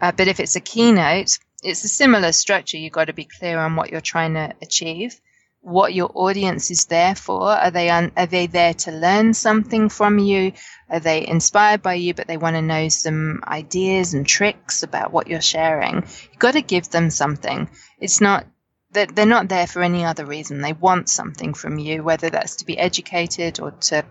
Uh, 0.00 0.12
but 0.12 0.28
if 0.28 0.40
it's 0.40 0.56
a 0.56 0.60
keynote, 0.60 1.38
it's 1.62 1.84
a 1.84 1.88
similar 1.88 2.32
structure. 2.32 2.76
You've 2.78 2.92
got 2.92 3.06
to 3.06 3.14
be 3.14 3.24
clear 3.38 3.58
on 3.58 3.76
what 3.76 3.90
you're 3.90 4.00
trying 4.02 4.34
to 4.34 4.52
achieve. 4.62 5.20
what 5.60 5.94
your 5.94 6.10
audience 6.14 6.70
is 6.70 6.86
there 6.86 7.14
for. 7.14 7.42
Are 7.50 7.70
they 7.70 7.88
un- 7.88 8.12
are 8.16 8.26
they 8.26 8.46
there 8.46 8.74
to 8.74 8.92
learn 8.92 9.32
something 9.34 9.88
from 9.88 10.18
you? 10.18 10.52
Are 10.90 11.00
they 11.00 11.26
inspired 11.26 11.82
by 11.82 11.94
you, 11.94 12.12
but 12.14 12.26
they 12.26 12.36
want 12.36 12.56
to 12.56 12.62
know 12.62 12.88
some 12.90 13.42
ideas 13.46 14.14
and 14.14 14.26
tricks 14.26 14.82
about 14.82 15.12
what 15.12 15.26
you're 15.26 15.40
sharing? 15.40 15.96
You've 15.96 16.38
got 16.38 16.52
to 16.52 16.62
give 16.62 16.90
them 16.90 17.10
something. 17.10 17.70
It's 17.98 18.20
not 18.20 18.46
they're 18.94 19.26
not 19.26 19.48
there 19.48 19.66
for 19.66 19.82
any 19.82 20.04
other 20.04 20.24
reason. 20.24 20.60
They 20.60 20.72
want 20.72 21.08
something 21.08 21.54
from 21.54 21.78
you, 21.78 22.02
whether 22.02 22.30
that's 22.30 22.56
to 22.56 22.66
be 22.66 22.78
educated 22.78 23.60
or 23.60 23.72
to 23.72 24.04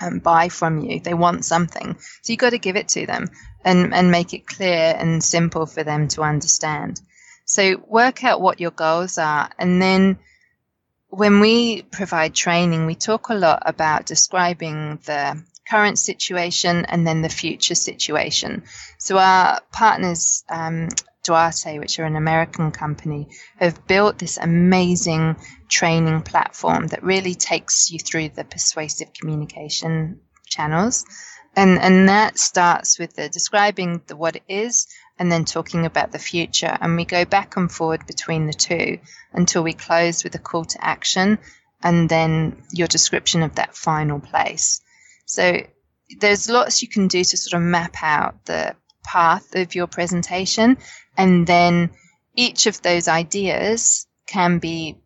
um, 0.00 0.18
buy 0.20 0.48
from 0.48 0.78
you. 0.80 1.00
They 1.00 1.14
want 1.14 1.44
something, 1.44 1.96
so 2.22 2.32
you've 2.32 2.38
got 2.38 2.50
to 2.50 2.58
give 2.58 2.76
it 2.76 2.88
to 2.88 3.06
them 3.06 3.30
and 3.64 3.94
and 3.94 4.10
make 4.10 4.34
it 4.34 4.46
clear 4.46 4.94
and 4.98 5.22
simple 5.22 5.66
for 5.66 5.82
them 5.82 6.08
to 6.08 6.22
understand. 6.22 7.00
So 7.44 7.82
work 7.86 8.24
out 8.24 8.40
what 8.40 8.60
your 8.60 8.72
goals 8.72 9.18
are, 9.18 9.50
and 9.58 9.80
then 9.80 10.18
when 11.08 11.40
we 11.40 11.82
provide 11.82 12.34
training, 12.34 12.86
we 12.86 12.94
talk 12.94 13.28
a 13.28 13.34
lot 13.34 13.62
about 13.64 14.06
describing 14.06 14.98
the 15.04 15.42
current 15.68 15.98
situation 15.98 16.84
and 16.84 17.06
then 17.06 17.22
the 17.22 17.28
future 17.28 17.74
situation. 17.74 18.64
So 18.98 19.18
our 19.18 19.60
partners, 19.72 20.44
um, 20.48 20.88
Duarte, 21.26 21.78
which 21.78 21.98
are 21.98 22.04
an 22.04 22.16
American 22.16 22.70
company, 22.70 23.28
have 23.58 23.86
built 23.86 24.18
this 24.18 24.38
amazing 24.38 25.36
training 25.68 26.22
platform 26.22 26.86
that 26.88 27.02
really 27.02 27.34
takes 27.34 27.90
you 27.90 27.98
through 27.98 28.30
the 28.30 28.44
persuasive 28.44 29.12
communication 29.12 30.20
channels. 30.46 31.04
And, 31.54 31.78
and 31.78 32.08
that 32.08 32.38
starts 32.38 32.98
with 32.98 33.16
the 33.16 33.28
describing 33.28 34.02
the 34.06 34.16
what 34.16 34.36
it 34.36 34.42
is 34.46 34.86
and 35.18 35.32
then 35.32 35.44
talking 35.44 35.86
about 35.86 36.12
the 36.12 36.18
future. 36.18 36.76
And 36.80 36.96
we 36.96 37.04
go 37.04 37.24
back 37.24 37.56
and 37.56 37.72
forward 37.72 38.06
between 38.06 38.46
the 38.46 38.52
two 38.52 38.98
until 39.32 39.62
we 39.62 39.72
close 39.72 40.22
with 40.22 40.34
a 40.34 40.38
call 40.38 40.64
to 40.66 40.84
action 40.84 41.38
and 41.82 42.08
then 42.08 42.62
your 42.72 42.88
description 42.88 43.42
of 43.42 43.54
that 43.54 43.74
final 43.74 44.20
place. 44.20 44.80
So 45.24 45.62
there's 46.20 46.48
lots 46.48 46.82
you 46.82 46.88
can 46.88 47.08
do 47.08 47.24
to 47.24 47.36
sort 47.36 47.60
of 47.60 47.66
map 47.66 47.96
out 48.02 48.44
the 48.44 48.76
path 49.02 49.54
of 49.54 49.74
your 49.74 49.86
presentation. 49.86 50.78
And 51.16 51.46
then 51.46 51.90
each 52.34 52.66
of 52.66 52.82
those 52.82 53.08
ideas 53.08 54.06
can 54.26 54.58
be 54.58 54.96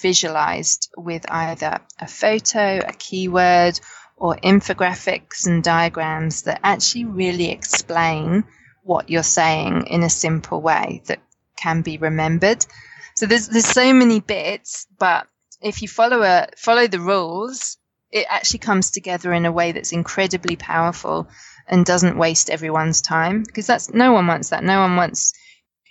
visualized 0.00 0.90
with 0.96 1.24
either 1.28 1.80
a 1.98 2.06
photo, 2.06 2.78
a 2.78 2.92
keyword, 2.92 3.80
or 4.16 4.36
infographics 4.36 5.46
and 5.46 5.62
diagrams 5.62 6.42
that 6.42 6.60
actually 6.62 7.04
really 7.04 7.50
explain 7.50 8.44
what 8.82 9.10
you're 9.10 9.22
saying 9.22 9.86
in 9.86 10.02
a 10.02 10.10
simple 10.10 10.60
way 10.60 11.02
that 11.06 11.20
can 11.56 11.82
be 11.82 11.98
remembered. 11.98 12.64
So 13.14 13.26
there's 13.26 13.48
there's 13.48 13.66
so 13.66 13.92
many 13.92 14.20
bits, 14.20 14.86
but 14.98 15.26
if 15.60 15.82
you 15.82 15.88
follow 15.88 16.22
a 16.22 16.48
follow 16.56 16.86
the 16.86 17.00
rules, 17.00 17.76
it 18.10 18.26
actually 18.28 18.60
comes 18.60 18.90
together 18.90 19.32
in 19.32 19.44
a 19.44 19.52
way 19.52 19.72
that's 19.72 19.92
incredibly 19.92 20.56
powerful 20.56 21.28
and 21.66 21.84
doesn't 21.84 22.16
waste 22.16 22.48
everyone's 22.50 23.02
time 23.02 23.42
because 23.42 23.66
that's 23.66 23.92
no 23.92 24.12
one 24.12 24.26
wants 24.26 24.50
that. 24.50 24.64
No 24.64 24.80
one 24.80 24.96
wants 24.96 25.34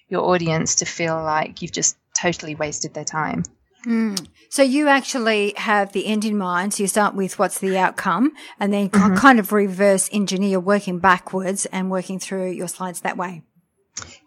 your 0.10 0.24
audience 0.24 0.76
to 0.76 0.86
feel 0.86 1.16
like 1.16 1.62
you've 1.62 1.72
just 1.72 1.98
totally 2.20 2.56
wasted 2.56 2.94
their 2.94 3.06
time. 3.06 3.44
Mm. 3.86 4.28
So 4.50 4.64
you 4.64 4.88
actually 4.88 5.54
have 5.56 5.94
the 5.94 6.08
end 6.08 6.26
in 6.26 6.38
mind. 6.38 6.74
So 6.74 6.84
you 6.84 6.88
start 6.88 7.16
with 7.16 7.38
what's 7.40 7.60
the 7.60 7.78
outcome 7.78 8.34
and 8.60 8.74
then 8.74 8.90
mm-hmm. 8.90 9.16
kind 9.16 9.40
of 9.40 9.52
reverse 9.52 10.10
engineer 10.12 10.60
working 10.60 11.00
backwards 11.00 11.66
and 11.68 11.92
working 11.92 12.20
through 12.20 12.52
your 12.52 12.68
slides 12.68 13.02
that 13.02 13.18
way. 13.18 13.44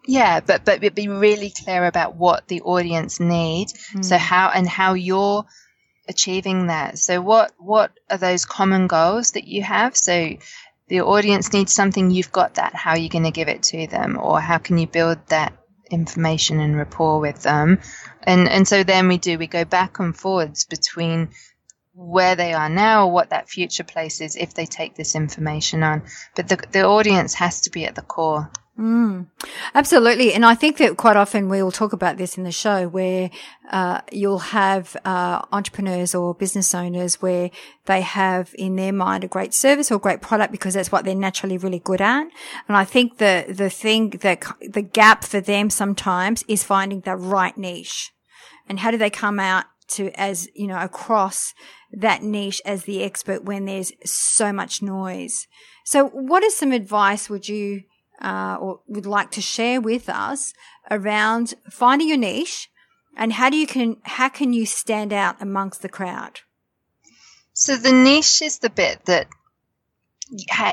Yeah, 0.05 0.39
but 0.41 0.65
but 0.65 0.95
be 0.95 1.07
really 1.07 1.51
clear 1.63 1.85
about 1.85 2.15
what 2.15 2.47
the 2.47 2.61
audience 2.61 3.19
need. 3.19 3.69
Mm. 3.93 4.03
So 4.03 4.17
how 4.17 4.49
and 4.49 4.67
how 4.67 4.93
you're 4.93 5.45
achieving 6.09 6.67
that. 6.67 6.97
So 6.97 7.21
what 7.21 7.53
what 7.57 7.91
are 8.09 8.17
those 8.17 8.45
common 8.45 8.87
goals 8.87 9.31
that 9.31 9.47
you 9.47 9.61
have? 9.63 9.95
So 9.95 10.37
the 10.87 11.01
audience 11.01 11.53
needs 11.53 11.71
something, 11.71 12.11
you've 12.11 12.33
got 12.33 12.55
that. 12.55 12.75
How 12.75 12.91
are 12.91 12.97
you 12.97 13.07
going 13.09 13.23
to 13.23 13.31
give 13.31 13.47
it 13.47 13.63
to 13.63 13.87
them, 13.87 14.17
or 14.19 14.41
how 14.41 14.57
can 14.57 14.77
you 14.77 14.87
build 14.87 15.19
that 15.27 15.53
information 15.93 16.59
and 16.59 16.77
rapport 16.77 17.19
with 17.19 17.41
them? 17.43 17.79
And 18.23 18.49
and 18.49 18.67
so 18.67 18.83
then 18.83 19.07
we 19.07 19.17
do 19.17 19.37
we 19.37 19.47
go 19.47 19.65
back 19.65 19.99
and 19.99 20.15
forwards 20.15 20.65
between 20.65 21.29
where 21.93 22.35
they 22.35 22.53
are 22.53 22.69
now, 22.69 23.07
what 23.07 23.29
that 23.31 23.49
future 23.49 23.83
place 23.83 24.21
is 24.21 24.35
if 24.35 24.53
they 24.53 24.65
take 24.65 24.95
this 24.95 25.15
information 25.15 25.83
on. 25.83 26.03
But 26.35 26.47
the 26.47 26.63
the 26.71 26.83
audience 26.83 27.33
has 27.35 27.61
to 27.61 27.69
be 27.69 27.85
at 27.85 27.95
the 27.95 28.01
core. 28.01 28.49
Mm, 28.81 29.27
absolutely. 29.75 30.33
And 30.33 30.43
I 30.43 30.55
think 30.55 30.77
that 30.77 30.97
quite 30.97 31.15
often 31.15 31.49
we 31.49 31.61
will 31.61 31.71
talk 31.71 31.93
about 31.93 32.17
this 32.17 32.35
in 32.35 32.43
the 32.43 32.51
show 32.51 32.87
where 32.87 33.29
uh, 33.69 34.01
you'll 34.11 34.39
have 34.39 34.97
uh, 35.05 35.43
entrepreneurs 35.51 36.15
or 36.15 36.33
business 36.33 36.73
owners 36.73 37.21
where 37.21 37.51
they 37.85 38.01
have 38.01 38.55
in 38.57 38.77
their 38.77 38.91
mind 38.91 39.23
a 39.23 39.27
great 39.27 39.53
service 39.53 39.91
or 39.91 39.99
great 39.99 40.19
product 40.19 40.51
because 40.51 40.73
that's 40.73 40.91
what 40.91 41.05
they're 41.05 41.13
naturally 41.13 41.59
really 41.59 41.77
good 41.77 42.01
at. 42.01 42.25
And 42.67 42.75
I 42.75 42.83
think 42.83 43.19
the, 43.19 43.45
the 43.47 43.69
thing 43.69 44.09
that 44.21 44.43
the 44.67 44.81
gap 44.81 45.25
for 45.25 45.39
them 45.39 45.69
sometimes 45.69 46.43
is 46.47 46.63
finding 46.63 47.01
the 47.01 47.15
right 47.15 47.55
niche. 47.55 48.11
And 48.67 48.79
how 48.79 48.89
do 48.89 48.97
they 48.97 49.11
come 49.11 49.39
out 49.39 49.65
to 49.89 50.09
as, 50.19 50.49
you 50.55 50.65
know, 50.65 50.79
across 50.79 51.53
that 51.93 52.23
niche 52.23 52.63
as 52.65 52.85
the 52.85 53.03
expert 53.03 53.43
when 53.43 53.65
there's 53.65 53.91
so 54.03 54.51
much 54.51 54.81
noise? 54.81 55.45
So 55.85 56.07
what 56.07 56.41
is 56.41 56.57
some 56.57 56.71
advice 56.71 57.29
would 57.29 57.47
you 57.47 57.83
uh, 58.21 58.57
or 58.59 58.79
would 58.87 59.05
like 59.05 59.31
to 59.31 59.41
share 59.41 59.81
with 59.81 60.09
us 60.09 60.53
around 60.89 61.53
finding 61.69 62.07
your 62.07 62.17
niche 62.17 62.69
and 63.17 63.33
how 63.33 63.49
do 63.49 63.57
you 63.57 63.67
can 63.67 63.97
how 64.03 64.29
can 64.29 64.53
you 64.53 64.65
stand 64.65 65.11
out 65.11 65.41
amongst 65.41 65.81
the 65.81 65.89
crowd? 65.89 66.39
So 67.53 67.75
the 67.75 67.91
niche 67.91 68.41
is 68.41 68.59
the 68.59 68.69
bit 68.69 69.05
that 69.05 69.27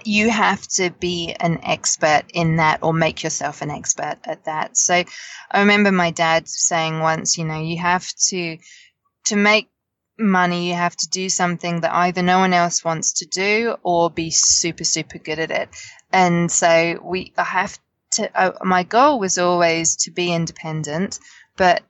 you 0.05 0.31
have 0.31 0.63
to 0.69 0.91
be 0.91 1.35
an 1.41 1.59
expert 1.65 2.23
in 2.33 2.57
that 2.57 2.83
or 2.83 2.93
make 2.93 3.25
yourself 3.25 3.61
an 3.61 3.71
expert 3.71 4.19
at 4.25 4.45
that. 4.45 4.77
So 4.77 5.03
I 5.51 5.61
remember 5.61 5.91
my 5.91 6.13
dad 6.13 6.49
saying 6.49 7.01
once, 7.01 7.37
you 7.37 7.45
know, 7.45 7.61
you 7.61 7.79
have 7.79 8.07
to 8.29 8.59
to 9.27 9.37
make 9.37 9.69
money, 10.19 10.69
you 10.69 10.75
have 10.75 10.97
to 10.97 11.09
do 11.09 11.29
something 11.29 11.81
that 11.81 11.93
either 11.93 12.23
no 12.23 12.39
one 12.39 12.53
else 12.53 12.85
wants 12.85 13.13
to 13.15 13.27
do 13.27 13.77
or 13.83 14.11
be 14.11 14.31
super, 14.31 14.85
super 14.85 15.19
good 15.19 15.39
at 15.39 15.51
it. 15.51 15.69
And 16.13 16.51
so 16.51 17.01
we, 17.03 17.33
I 17.37 17.45
have 17.45 17.79
to, 18.13 18.55
my 18.63 18.83
goal 18.83 19.19
was 19.19 19.39
always 19.39 19.97
to 19.97 20.11
be 20.11 20.33
independent, 20.33 21.19
but 21.57 21.83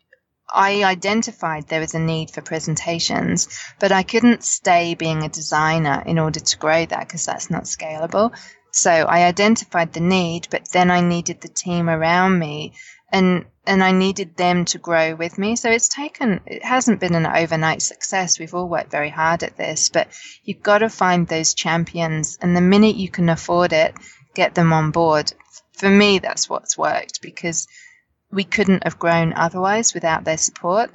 I 0.52 0.82
identified 0.82 1.68
there 1.68 1.80
was 1.80 1.94
a 1.94 1.98
need 1.98 2.30
for 2.30 2.40
presentations, 2.40 3.48
but 3.78 3.92
I 3.92 4.02
couldn't 4.02 4.42
stay 4.42 4.94
being 4.94 5.22
a 5.22 5.28
designer 5.28 6.02
in 6.06 6.18
order 6.18 6.40
to 6.40 6.58
grow 6.58 6.86
that 6.86 7.06
because 7.06 7.26
that's 7.26 7.50
not 7.50 7.64
scalable. 7.64 8.34
So 8.72 8.90
I 8.90 9.24
identified 9.24 9.92
the 9.92 10.00
need, 10.00 10.48
but 10.50 10.70
then 10.70 10.90
I 10.90 11.00
needed 11.00 11.40
the 11.40 11.48
team 11.48 11.88
around 11.88 12.38
me 12.38 12.74
and 13.10 13.46
and 13.66 13.82
I 13.84 13.92
needed 13.92 14.36
them 14.36 14.64
to 14.66 14.78
grow 14.78 15.14
with 15.14 15.36
me. 15.36 15.56
So 15.56 15.70
it's 15.70 15.88
taken 15.88 16.40
it 16.46 16.64
hasn't 16.64 17.00
been 17.00 17.14
an 17.14 17.26
overnight 17.26 17.82
success. 17.82 18.38
We've 18.38 18.54
all 18.54 18.68
worked 18.68 18.90
very 18.90 19.10
hard 19.10 19.42
at 19.42 19.56
this, 19.56 19.88
but 19.88 20.08
you've 20.44 20.62
got 20.62 20.78
to 20.78 20.88
find 20.88 21.26
those 21.26 21.54
champions 21.54 22.38
and 22.40 22.56
the 22.56 22.60
minute 22.60 22.96
you 22.96 23.08
can 23.10 23.28
afford 23.28 23.72
it, 23.72 23.94
get 24.34 24.54
them 24.54 24.72
on 24.72 24.90
board. 24.90 25.32
For 25.72 25.88
me 25.88 26.18
that's 26.18 26.48
what's 26.48 26.78
worked 26.78 27.20
because 27.22 27.66
we 28.30 28.44
couldn't 28.44 28.84
have 28.84 28.98
grown 28.98 29.32
otherwise 29.32 29.94
without 29.94 30.24
their 30.24 30.38
support. 30.38 30.90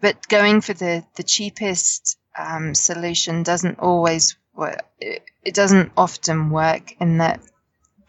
But 0.00 0.28
going 0.28 0.60
for 0.60 0.74
the 0.74 1.04
the 1.14 1.22
cheapest 1.22 2.18
um, 2.38 2.74
solution 2.74 3.42
doesn't 3.42 3.78
always 3.78 4.36
work. 4.54 4.84
It, 5.00 5.22
it 5.44 5.54
doesn't 5.54 5.92
often 5.96 6.50
work 6.50 6.94
in 7.00 7.18
that 7.18 7.40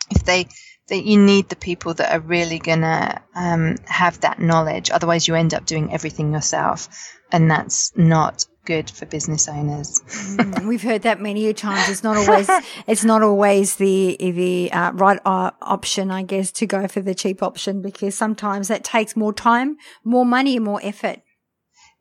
if 0.10 0.24
they 0.24 0.48
that 0.88 1.04
you 1.04 1.22
need 1.22 1.50
the 1.50 1.56
people 1.56 1.94
that 1.96 2.14
are 2.14 2.22
really 2.22 2.60
gonna 2.60 3.22
um, 3.36 3.76
have 3.86 4.22
that 4.22 4.40
knowledge. 4.40 4.90
Otherwise, 4.90 5.28
you 5.28 5.36
end 5.36 5.54
up 5.54 5.66
doing 5.66 5.94
everything 5.94 6.32
yourself, 6.32 6.88
and 7.32 7.52
that's 7.52 7.96
not 7.98 8.46
good 8.68 8.90
for 8.90 9.06
business 9.06 9.48
owners. 9.48 10.02
mm, 10.38 10.68
we've 10.68 10.84
heard 10.84 11.02
that 11.04 11.22
many 11.22 11.48
a 11.48 11.54
times. 11.54 11.90
It's 11.90 12.04
not 12.04 12.18
always 12.22 12.50
it's 12.86 13.04
not 13.04 13.22
always 13.22 13.76
the 13.76 14.18
the 14.20 14.72
uh, 14.72 14.92
right 14.94 15.20
uh, 15.26 15.52
option, 15.62 16.12
I 16.12 16.24
guess, 16.24 16.52
to 16.54 16.66
go 16.66 16.88
for 16.88 17.02
the 17.02 17.16
cheap 17.16 17.44
option 17.44 17.82
because 17.82 18.16
sometimes 18.16 18.68
that 18.68 18.84
takes 18.84 19.16
more 19.16 19.34
time, 19.34 19.78
more 20.04 20.26
money, 20.26 20.60
more 20.60 20.80
effort. 20.84 21.22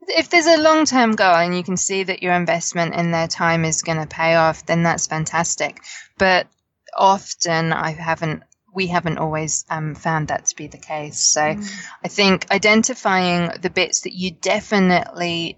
If 0.09 0.31
there's 0.31 0.47
a 0.47 0.61
long 0.61 0.85
term 0.85 1.13
goal 1.13 1.35
and 1.35 1.57
you 1.57 1.65
can 1.65 1.77
see 1.77 2.05
that 2.05 2.23
your 2.23 2.35
investment 2.35 2.95
in 2.95 3.11
their 3.11 3.27
time 3.27 3.65
is 3.65 3.83
going 3.83 3.99
to 3.99 4.07
pay 4.07 4.37
off, 4.37 4.65
then 4.67 4.85
that's 4.85 5.07
fantastic. 5.09 5.81
But 6.19 6.47
often 6.97 7.73
I 7.73 7.91
haven't 7.91 8.43
we 8.77 8.89
haven't 8.89 9.17
always 9.17 9.65
um, 9.71 9.95
found 9.95 10.29
that 10.29 10.45
to 10.47 10.57
be 10.57 10.67
the 10.67 10.77
case. 10.77 11.19
So 11.19 11.41
mm. 11.41 11.87
I 12.05 12.09
think 12.09 12.51
identifying 12.51 13.51
the 13.63 13.71
bits 13.71 14.03
that 14.03 14.13
you 14.13 14.33
definitely 14.33 15.57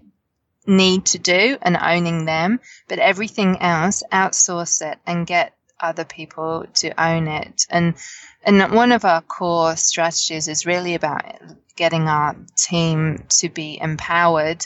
need 0.65 1.05
to 1.07 1.19
do 1.19 1.57
and 1.61 1.75
owning 1.75 2.23
them, 2.23 2.61
but 2.87 2.99
everything 2.99 3.57
else, 3.59 4.03
outsource 4.11 4.81
it 4.89 4.99
and 5.05 5.27
get 5.27 5.53
other 5.81 6.05
people 6.05 6.65
to 6.75 7.01
own 7.01 7.27
it. 7.27 7.65
And 7.69 7.95
and 8.43 8.71
one 8.73 8.93
of 8.93 9.03
our 9.03 9.21
core 9.21 9.75
strategies 9.75 10.47
is 10.47 10.65
really 10.65 10.95
about 10.95 11.23
getting 11.75 12.07
our 12.07 12.35
team 12.55 13.25
to 13.29 13.49
be 13.49 13.79
empowered 13.79 14.65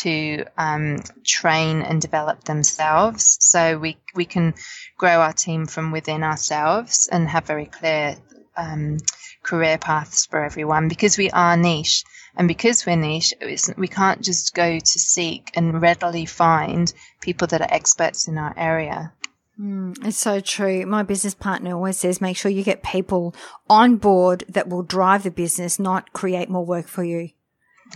to 0.00 0.44
um, 0.56 1.02
train 1.24 1.82
and 1.82 2.00
develop 2.00 2.44
themselves. 2.44 3.38
So 3.40 3.78
we 3.78 3.98
we 4.14 4.24
can 4.24 4.54
grow 4.96 5.20
our 5.20 5.32
team 5.32 5.66
from 5.66 5.92
within 5.92 6.22
ourselves 6.22 7.08
and 7.10 7.28
have 7.28 7.46
very 7.46 7.66
clear 7.66 8.16
um, 8.56 8.98
career 9.42 9.78
paths 9.78 10.26
for 10.26 10.44
everyone 10.44 10.88
because 10.88 11.18
we 11.18 11.30
are 11.30 11.56
niche. 11.56 12.04
And 12.34 12.48
because 12.48 12.86
we're 12.86 12.96
niche, 12.96 13.34
we 13.76 13.88
can't 13.88 14.22
just 14.22 14.54
go 14.54 14.78
to 14.78 14.98
seek 14.98 15.50
and 15.54 15.82
readily 15.82 16.24
find 16.24 16.90
people 17.20 17.46
that 17.48 17.60
are 17.60 17.68
experts 17.70 18.26
in 18.26 18.38
our 18.38 18.54
area. 18.56 19.12
Mm, 19.60 20.06
it's 20.06 20.16
so 20.16 20.40
true. 20.40 20.86
My 20.86 21.02
business 21.02 21.34
partner 21.34 21.74
always 21.74 21.98
says 21.98 22.20
make 22.20 22.36
sure 22.36 22.50
you 22.50 22.64
get 22.64 22.82
people 22.82 23.34
on 23.68 23.96
board 23.96 24.44
that 24.48 24.68
will 24.68 24.82
drive 24.82 25.24
the 25.24 25.30
business, 25.30 25.78
not 25.78 26.12
create 26.14 26.48
more 26.48 26.64
work 26.64 26.88
for 26.88 27.04
you. 27.04 27.30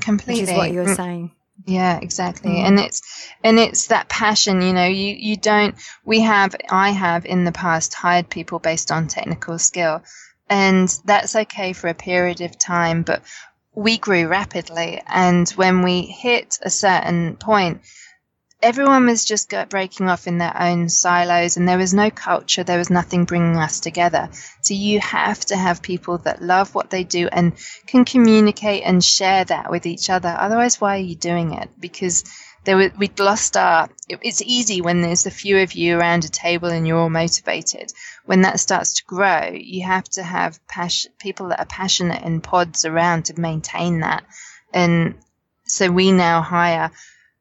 Completely. 0.00 0.42
Which 0.42 0.50
is 0.50 0.56
what 0.56 0.72
you're 0.72 0.94
saying. 0.94 1.32
Yeah, 1.66 1.98
exactly. 2.00 2.52
Mm. 2.52 2.64
And 2.64 2.78
it's 2.78 3.02
and 3.42 3.58
it's 3.58 3.88
that 3.88 4.08
passion, 4.08 4.62
you 4.62 4.72
know, 4.72 4.86
you 4.86 5.14
you 5.18 5.36
don't 5.36 5.74
we 6.04 6.20
have 6.20 6.54
I 6.70 6.90
have 6.90 7.26
in 7.26 7.44
the 7.44 7.52
past 7.52 7.92
hired 7.92 8.30
people 8.30 8.60
based 8.60 8.92
on 8.92 9.08
technical 9.08 9.58
skill 9.58 10.02
and 10.48 10.88
that's 11.04 11.34
okay 11.34 11.72
for 11.72 11.88
a 11.88 11.94
period 11.94 12.40
of 12.40 12.56
time, 12.56 13.02
but 13.02 13.22
we 13.74 13.98
grew 13.98 14.28
rapidly 14.28 15.02
and 15.06 15.48
when 15.50 15.82
we 15.82 16.02
hit 16.02 16.58
a 16.62 16.70
certain 16.70 17.36
point 17.36 17.80
everyone 18.62 19.06
was 19.06 19.24
just 19.24 19.52
breaking 19.68 20.08
off 20.08 20.26
in 20.26 20.38
their 20.38 20.60
own 20.60 20.88
silos 20.88 21.56
and 21.56 21.68
there 21.68 21.78
was 21.78 21.92
no 21.92 22.10
culture 22.10 22.64
there 22.64 22.78
was 22.78 22.90
nothing 22.90 23.24
bringing 23.24 23.56
us 23.56 23.80
together. 23.80 24.30
So 24.62 24.74
you 24.74 24.98
have 25.00 25.40
to 25.46 25.56
have 25.56 25.82
people 25.82 26.18
that 26.18 26.42
love 26.42 26.74
what 26.74 26.90
they 26.90 27.04
do 27.04 27.28
and 27.30 27.52
can 27.86 28.04
communicate 28.04 28.82
and 28.84 29.04
share 29.04 29.44
that 29.44 29.70
with 29.70 29.86
each 29.86 30.08
other. 30.08 30.34
Otherwise 30.36 30.80
why 30.80 30.96
are 30.96 31.00
you 31.00 31.16
doing 31.16 31.52
it? 31.52 31.68
Because 31.78 32.24
there 32.64 32.76
were, 32.76 32.90
we'd 32.98 33.20
lost 33.20 33.56
our 33.56 33.88
it, 34.08 34.18
it's 34.22 34.42
easy 34.42 34.80
when 34.80 35.02
there's 35.02 35.26
a 35.26 35.30
few 35.30 35.58
of 35.58 35.74
you 35.74 35.98
around 35.98 36.24
a 36.24 36.28
table 36.28 36.68
and 36.68 36.86
you're 36.86 36.98
all 36.98 37.10
motivated. 37.10 37.92
When 38.24 38.40
that 38.40 38.58
starts 38.58 38.94
to 38.94 39.04
grow 39.04 39.50
you 39.52 39.84
have 39.84 40.08
to 40.10 40.22
have 40.22 40.66
passion, 40.66 41.12
people 41.18 41.48
that 41.48 41.60
are 41.60 41.66
passionate 41.66 42.22
in 42.22 42.40
pods 42.40 42.86
around 42.86 43.26
to 43.26 43.40
maintain 43.40 44.00
that. 44.00 44.24
And 44.72 45.16
so 45.66 45.90
we 45.90 46.10
now 46.10 46.40
hire 46.40 46.90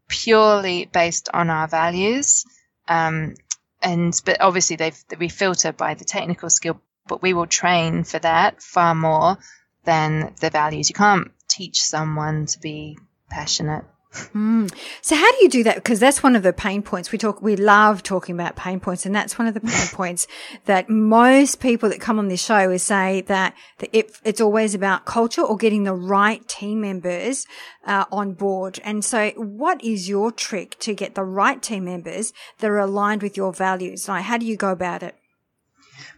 purely 0.08 0.86
based 0.86 1.30
on 1.34 1.50
our 1.50 1.68
values. 1.68 2.46
Um, 2.88 3.36
and 3.82 4.20
but 4.26 4.42
obviously 4.42 4.76
they've 4.76 5.04
we 5.20 5.30
filter 5.30 5.72
by 5.72 5.94
the 5.94 6.06
technical 6.06 6.50
skill, 6.50 6.82
but 7.08 7.22
we 7.22 7.34
will 7.34 7.48
train 7.48 8.04
for 8.04 8.20
that 8.20 8.62
far 8.62 8.96
more 8.96 9.38
than 9.84 10.34
the 10.40 10.50
values. 10.50 10.90
You 10.90 10.96
can't 10.96 11.32
teach 11.48 11.82
someone 11.82 12.48
to 12.48 12.60
be 12.60 12.98
passionate. 13.30 13.86
Mm. 14.34 14.74
So 15.02 15.16
how 15.16 15.32
do 15.32 15.38
you 15.42 15.50
do 15.50 15.64
that? 15.64 15.76
Because 15.76 16.00
that's 16.00 16.24
one 16.24 16.36
of 16.36 16.44
the 16.44 16.54
pain 16.54 16.82
points 16.82 17.12
we 17.12 17.18
talk. 17.18 17.42
We 17.42 17.56
love 17.56 18.02
talking 18.04 18.36
about 18.36 18.56
pain 18.56 18.80
points, 18.80 19.06
and 19.06 19.14
that's 19.14 19.38
one 19.38 19.48
of 19.48 19.54
the 19.54 19.60
pain 19.60 19.88
points 19.92 20.28
that 20.66 20.90
most 20.90 21.60
people 21.60 21.90
that 21.90 22.00
come 22.00 22.20
on 22.20 22.28
this 22.28 22.44
show 22.44 22.72
is 22.72 22.84
say 22.84 23.22
that 23.22 23.56
it, 23.92 24.20
it's 24.24 24.42
always 24.42 24.74
about 24.74 25.06
culture 25.06 25.42
or 25.42 25.58
getting 25.58 25.84
the 25.84 25.94
right 25.94 26.48
team 26.48 26.82
members 26.82 27.46
uh, 27.86 28.06
on 28.12 28.34
board. 28.34 28.80
And 28.84 29.04
so, 29.04 29.32
what 29.36 29.84
is 29.84 30.08
your 30.08 30.32
trick 30.32 30.80
to 30.80 30.94
get 30.94 31.16
the 31.16 31.24
right 31.24 31.62
team 31.62 31.86
members 31.86 32.34
that 32.60 32.70
are 32.70 32.80
aligned 32.80 33.22
with 33.22 33.36
your 33.36 33.54
values? 33.54 34.08
Like, 34.08 34.24
how 34.24 34.38
do 34.38 34.46
you 34.46 34.56
go 34.56 34.72
about 34.72 35.04
it? 35.04 35.16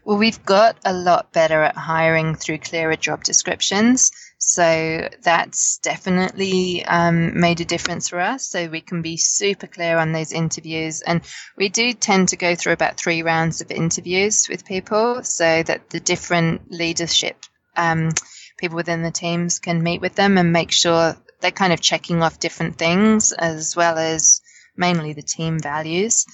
Well, 0.06 0.18
we've 0.18 0.44
got 0.46 0.78
a 0.86 0.94
lot 0.94 1.34
better 1.34 1.64
at 1.64 1.76
hiring 1.76 2.36
through 2.36 2.60
clearer 2.60 2.96
job 2.96 3.24
descriptions. 3.24 4.12
So 4.40 5.10
that's 5.24 5.80
definitely 5.80 6.86
um, 6.86 7.40
made 7.40 7.60
a 7.60 7.66
difference 7.66 8.10
for 8.10 8.20
us. 8.20 8.46
So 8.46 8.68
we 8.68 8.82
can 8.82 9.02
be 9.02 9.18
super 9.18 9.68
clear 9.68 9.98
on 9.98 10.12
those 10.12 10.32
interviews. 10.32 11.02
And 11.02 11.22
we 11.58 11.70
do 11.70 11.94
tend 11.94 12.30
to 12.30 12.38
go 12.38 12.56
through 12.56 12.74
about 12.74 12.98
three 12.98 13.24
rounds 13.24 13.62
of 13.62 13.72
interviews 13.72 14.48
with 14.48 14.66
people 14.66 15.24
so 15.24 15.64
that 15.64 15.90
the 15.90 16.00
different 16.00 16.72
leadership 16.72 17.36
um, 17.76 18.12
people 18.58 18.76
within 18.76 19.02
the 19.04 19.12
teams 19.12 19.60
can 19.60 19.84
meet 19.84 20.02
with 20.02 20.16
them 20.16 20.38
and 20.38 20.52
make 20.54 20.72
sure 20.72 21.16
they're 21.42 21.52
kind 21.52 21.74
of 21.74 21.82
checking 21.82 22.22
off 22.22 22.40
different 22.40 22.78
things 22.78 23.32
as 23.32 23.76
well 23.76 23.98
as 23.98 24.42
mainly 24.76 25.14
the 25.14 25.22
team 25.22 25.60
values. 25.60 26.26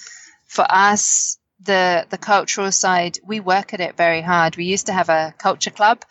For 0.48 0.66
us, 0.70 1.38
the 1.62 2.06
the 2.10 2.18
cultural 2.18 2.72
side, 2.72 3.20
we 3.26 3.40
work 3.40 3.74
at 3.74 3.80
it 3.80 3.96
very 3.96 4.22
hard. 4.22 4.58
We 4.58 4.66
used 4.66 4.88
to 4.88 4.94
have 4.94 5.10
a 5.10 5.34
culture 5.38 5.72
club 5.72 6.04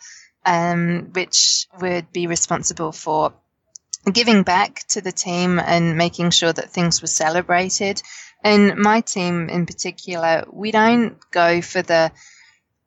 um, 0.45 1.09
which 1.13 1.67
would 1.79 2.11
be 2.11 2.27
responsible 2.27 2.91
for 2.91 3.33
giving 4.11 4.43
back 4.43 4.85
to 4.89 5.01
the 5.01 5.11
team 5.11 5.59
and 5.59 5.97
making 5.97 6.31
sure 6.31 6.51
that 6.51 6.71
things 6.71 7.01
were 7.01 7.07
celebrated. 7.07 8.01
And 8.43 8.77
my 8.77 9.01
team 9.01 9.49
in 9.49 9.65
particular, 9.65 10.45
we 10.51 10.71
don't 10.71 11.17
go 11.31 11.61
for 11.61 11.81
the 11.81 12.11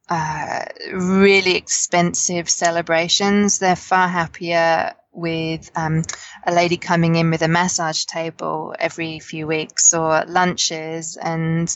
uh, 0.08 0.64
really 0.92 1.56
expensive 1.56 2.50
celebrations. 2.50 3.58
They're 3.58 3.76
far 3.76 4.08
happier 4.08 4.94
with 5.12 5.70
um, 5.74 6.02
a 6.46 6.52
lady 6.52 6.76
coming 6.76 7.16
in 7.16 7.30
with 7.30 7.42
a 7.42 7.48
massage 7.48 8.04
table 8.04 8.74
every 8.78 9.18
few 9.18 9.46
weeks 9.46 9.94
or 9.94 10.24
lunches 10.26 11.16
and 11.16 11.74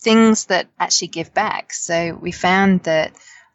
things 0.00 0.46
that 0.46 0.66
actually 0.78 1.08
give 1.08 1.32
back. 1.32 1.72
So 1.72 2.18
we 2.20 2.32
found 2.32 2.82
that 2.82 3.12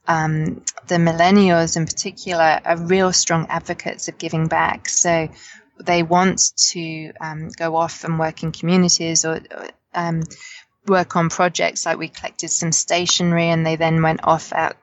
um, 0.07 0.63
the 0.87 0.95
millennials 0.95 1.77
in 1.77 1.85
particular 1.85 2.59
are 2.63 2.77
real 2.77 3.11
strong 3.11 3.47
advocates 3.49 4.07
of 4.07 4.17
giving 4.17 4.47
back. 4.47 4.89
So 4.89 5.29
they 5.79 6.03
want 6.03 6.51
to 6.71 7.11
um, 7.19 7.49
go 7.49 7.75
off 7.75 8.03
and 8.03 8.19
work 8.19 8.43
in 8.43 8.51
communities 8.51 9.25
or 9.25 9.41
um, 9.93 10.23
work 10.87 11.15
on 11.15 11.29
projects. 11.29 11.85
Like 11.85 11.97
we 11.97 12.07
collected 12.07 12.49
some 12.49 12.71
stationery, 12.71 13.49
and 13.49 13.65
they 13.65 13.75
then 13.75 14.01
went 14.01 14.23
off 14.23 14.53
out 14.53 14.77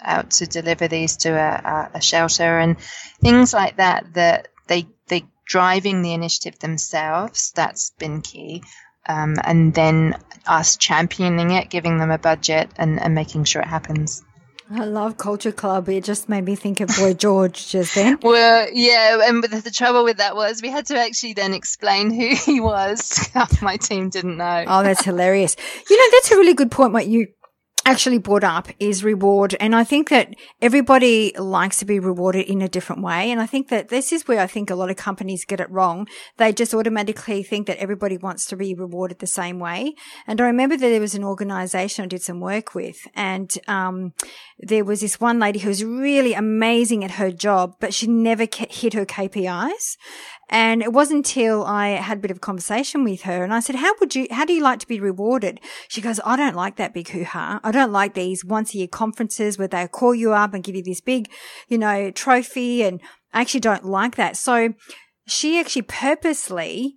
out 0.00 0.30
to 0.30 0.46
deliver 0.46 0.86
these 0.86 1.16
to 1.16 1.30
a, 1.30 1.90
a 1.94 2.00
shelter 2.00 2.58
and 2.58 2.78
things 3.20 3.52
like 3.52 3.76
that. 3.76 4.14
That 4.14 4.48
they 4.66 4.86
they 5.08 5.24
driving 5.44 6.02
the 6.02 6.14
initiative 6.14 6.58
themselves. 6.58 7.52
That's 7.52 7.90
been 7.90 8.20
key. 8.22 8.62
Um, 9.08 9.36
and 9.42 9.72
then 9.72 10.18
us 10.46 10.76
championing 10.76 11.52
it, 11.52 11.70
giving 11.70 11.98
them 11.98 12.10
a 12.10 12.18
budget, 12.18 12.70
and, 12.76 13.00
and 13.00 13.14
making 13.14 13.44
sure 13.44 13.62
it 13.62 13.68
happens. 13.68 14.22
I 14.70 14.84
love 14.84 15.16
Culture 15.16 15.52
Club. 15.52 15.88
It 15.88 16.04
just 16.04 16.28
made 16.28 16.44
me 16.44 16.54
think 16.54 16.80
of 16.80 16.88
Boy 16.98 17.14
George 17.14 17.68
just 17.68 17.94
then. 17.94 18.18
well, 18.22 18.68
yeah, 18.72 19.26
and 19.26 19.42
the, 19.42 19.48
the, 19.48 19.70
trouble 19.70 20.04
with 20.04 20.18
that 20.18 20.36
was 20.36 20.60
we 20.60 20.68
had 20.68 20.84
to 20.86 20.98
actually 20.98 21.32
then 21.32 21.54
explain 21.54 22.10
who 22.10 22.34
he 22.44 22.60
was. 22.60 23.16
Half 23.34 23.62
my 23.62 23.78
team 23.78 24.10
didn't 24.10 24.36
know. 24.36 24.64
Oh, 24.66 24.82
that's 24.82 25.04
hilarious. 25.04 25.56
You 25.88 25.96
know, 25.96 26.10
that's 26.18 26.32
a 26.32 26.36
really 26.36 26.54
good 26.54 26.70
point. 26.70 26.92
What 26.92 27.06
you 27.06 27.28
actually 27.88 28.18
brought 28.18 28.44
up 28.44 28.68
is 28.78 29.02
reward. 29.02 29.56
And 29.58 29.74
I 29.74 29.82
think 29.82 30.10
that 30.10 30.34
everybody 30.60 31.32
likes 31.38 31.78
to 31.78 31.86
be 31.86 31.98
rewarded 31.98 32.44
in 32.44 32.60
a 32.60 32.68
different 32.68 33.02
way. 33.02 33.30
And 33.30 33.40
I 33.40 33.46
think 33.46 33.68
that 33.68 33.88
this 33.88 34.12
is 34.12 34.28
where 34.28 34.40
I 34.40 34.46
think 34.46 34.68
a 34.68 34.74
lot 34.74 34.90
of 34.90 34.96
companies 34.96 35.46
get 35.46 35.58
it 35.58 35.70
wrong. 35.70 36.06
They 36.36 36.52
just 36.52 36.74
automatically 36.74 37.42
think 37.42 37.66
that 37.66 37.78
everybody 37.78 38.18
wants 38.18 38.44
to 38.48 38.56
be 38.56 38.74
rewarded 38.74 39.20
the 39.20 39.26
same 39.26 39.58
way. 39.58 39.94
And 40.26 40.38
I 40.38 40.44
remember 40.44 40.76
that 40.76 40.86
there 40.86 41.00
was 41.00 41.14
an 41.14 41.24
organization 41.24 42.04
I 42.04 42.08
did 42.08 42.22
some 42.22 42.40
work 42.40 42.74
with 42.74 42.98
and, 43.14 43.56
um, 43.68 44.12
there 44.58 44.84
was 44.84 45.00
this 45.00 45.18
one 45.18 45.38
lady 45.38 45.60
who 45.60 45.68
was 45.68 45.82
really 45.84 46.34
amazing 46.34 47.04
at 47.04 47.12
her 47.12 47.30
job, 47.30 47.76
but 47.80 47.94
she 47.94 48.06
never 48.06 48.46
hit 48.52 48.92
her 48.92 49.06
KPIs. 49.06 49.96
And 50.50 50.82
it 50.82 50.92
wasn't 50.92 51.26
until 51.26 51.64
I 51.64 51.88
had 51.88 52.18
a 52.18 52.20
bit 52.20 52.30
of 52.30 52.38
a 52.38 52.40
conversation 52.40 53.04
with 53.04 53.22
her 53.22 53.44
and 53.44 53.52
I 53.52 53.60
said, 53.60 53.76
how 53.76 53.92
would 54.00 54.14
you, 54.14 54.26
how 54.30 54.44
do 54.44 54.52
you 54.52 54.62
like 54.62 54.78
to 54.80 54.88
be 54.88 54.98
rewarded? 54.98 55.60
She 55.88 56.00
goes, 56.00 56.20
I 56.24 56.36
don't 56.36 56.56
like 56.56 56.76
that 56.76 56.94
big 56.94 57.08
hoo-ha. 57.08 57.60
I 57.62 57.70
don't 57.70 57.92
like 57.92 58.14
these 58.14 58.44
once 58.44 58.74
a 58.74 58.78
year 58.78 58.86
conferences 58.86 59.58
where 59.58 59.68
they 59.68 59.86
call 59.88 60.14
you 60.14 60.32
up 60.32 60.54
and 60.54 60.64
give 60.64 60.74
you 60.74 60.82
this 60.82 61.00
big, 61.00 61.30
you 61.68 61.76
know, 61.76 62.10
trophy. 62.10 62.82
And 62.82 63.00
I 63.32 63.42
actually 63.42 63.60
don't 63.60 63.84
like 63.84 64.16
that. 64.16 64.36
So 64.36 64.74
she 65.26 65.60
actually 65.60 65.82
purposely 65.82 66.96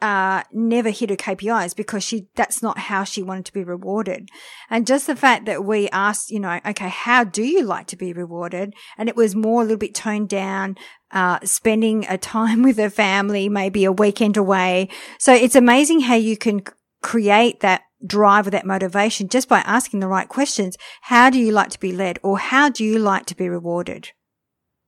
uh, 0.00 0.42
never 0.52 0.90
hit 0.90 1.10
her 1.10 1.16
KPIs 1.16 1.74
because 1.76 2.04
she, 2.04 2.28
that's 2.34 2.62
not 2.62 2.78
how 2.78 3.04
she 3.04 3.22
wanted 3.22 3.44
to 3.46 3.52
be 3.52 3.64
rewarded. 3.64 4.28
And 4.70 4.86
just 4.86 5.06
the 5.06 5.16
fact 5.16 5.46
that 5.46 5.64
we 5.64 5.88
asked, 5.90 6.30
you 6.30 6.40
know, 6.40 6.60
okay, 6.64 6.88
how 6.88 7.24
do 7.24 7.42
you 7.42 7.62
like 7.62 7.86
to 7.88 7.96
be 7.96 8.12
rewarded? 8.12 8.74
And 8.96 9.08
it 9.08 9.16
was 9.16 9.34
more 9.34 9.62
a 9.62 9.64
little 9.64 9.78
bit 9.78 9.94
toned 9.94 10.28
down, 10.28 10.76
uh, 11.10 11.38
spending 11.44 12.06
a 12.08 12.18
time 12.18 12.62
with 12.64 12.78
her 12.78 12.90
family, 12.90 13.48
maybe 13.48 13.84
a 13.84 13.92
weekend 13.92 14.36
away. 14.36 14.88
So 15.18 15.32
it's 15.32 15.56
amazing 15.56 16.00
how 16.00 16.16
you 16.16 16.36
can 16.36 16.62
create 17.02 17.60
that 17.60 17.82
drive 18.06 18.46
or 18.46 18.50
that 18.50 18.66
motivation 18.66 19.28
just 19.28 19.48
by 19.48 19.60
asking 19.60 20.00
the 20.00 20.08
right 20.08 20.28
questions. 20.28 20.76
How 21.02 21.30
do 21.30 21.38
you 21.38 21.52
like 21.52 21.70
to 21.70 21.80
be 21.80 21.92
led 21.92 22.18
or 22.22 22.38
how 22.38 22.68
do 22.68 22.84
you 22.84 22.98
like 22.98 23.26
to 23.26 23.36
be 23.36 23.48
rewarded? 23.48 24.10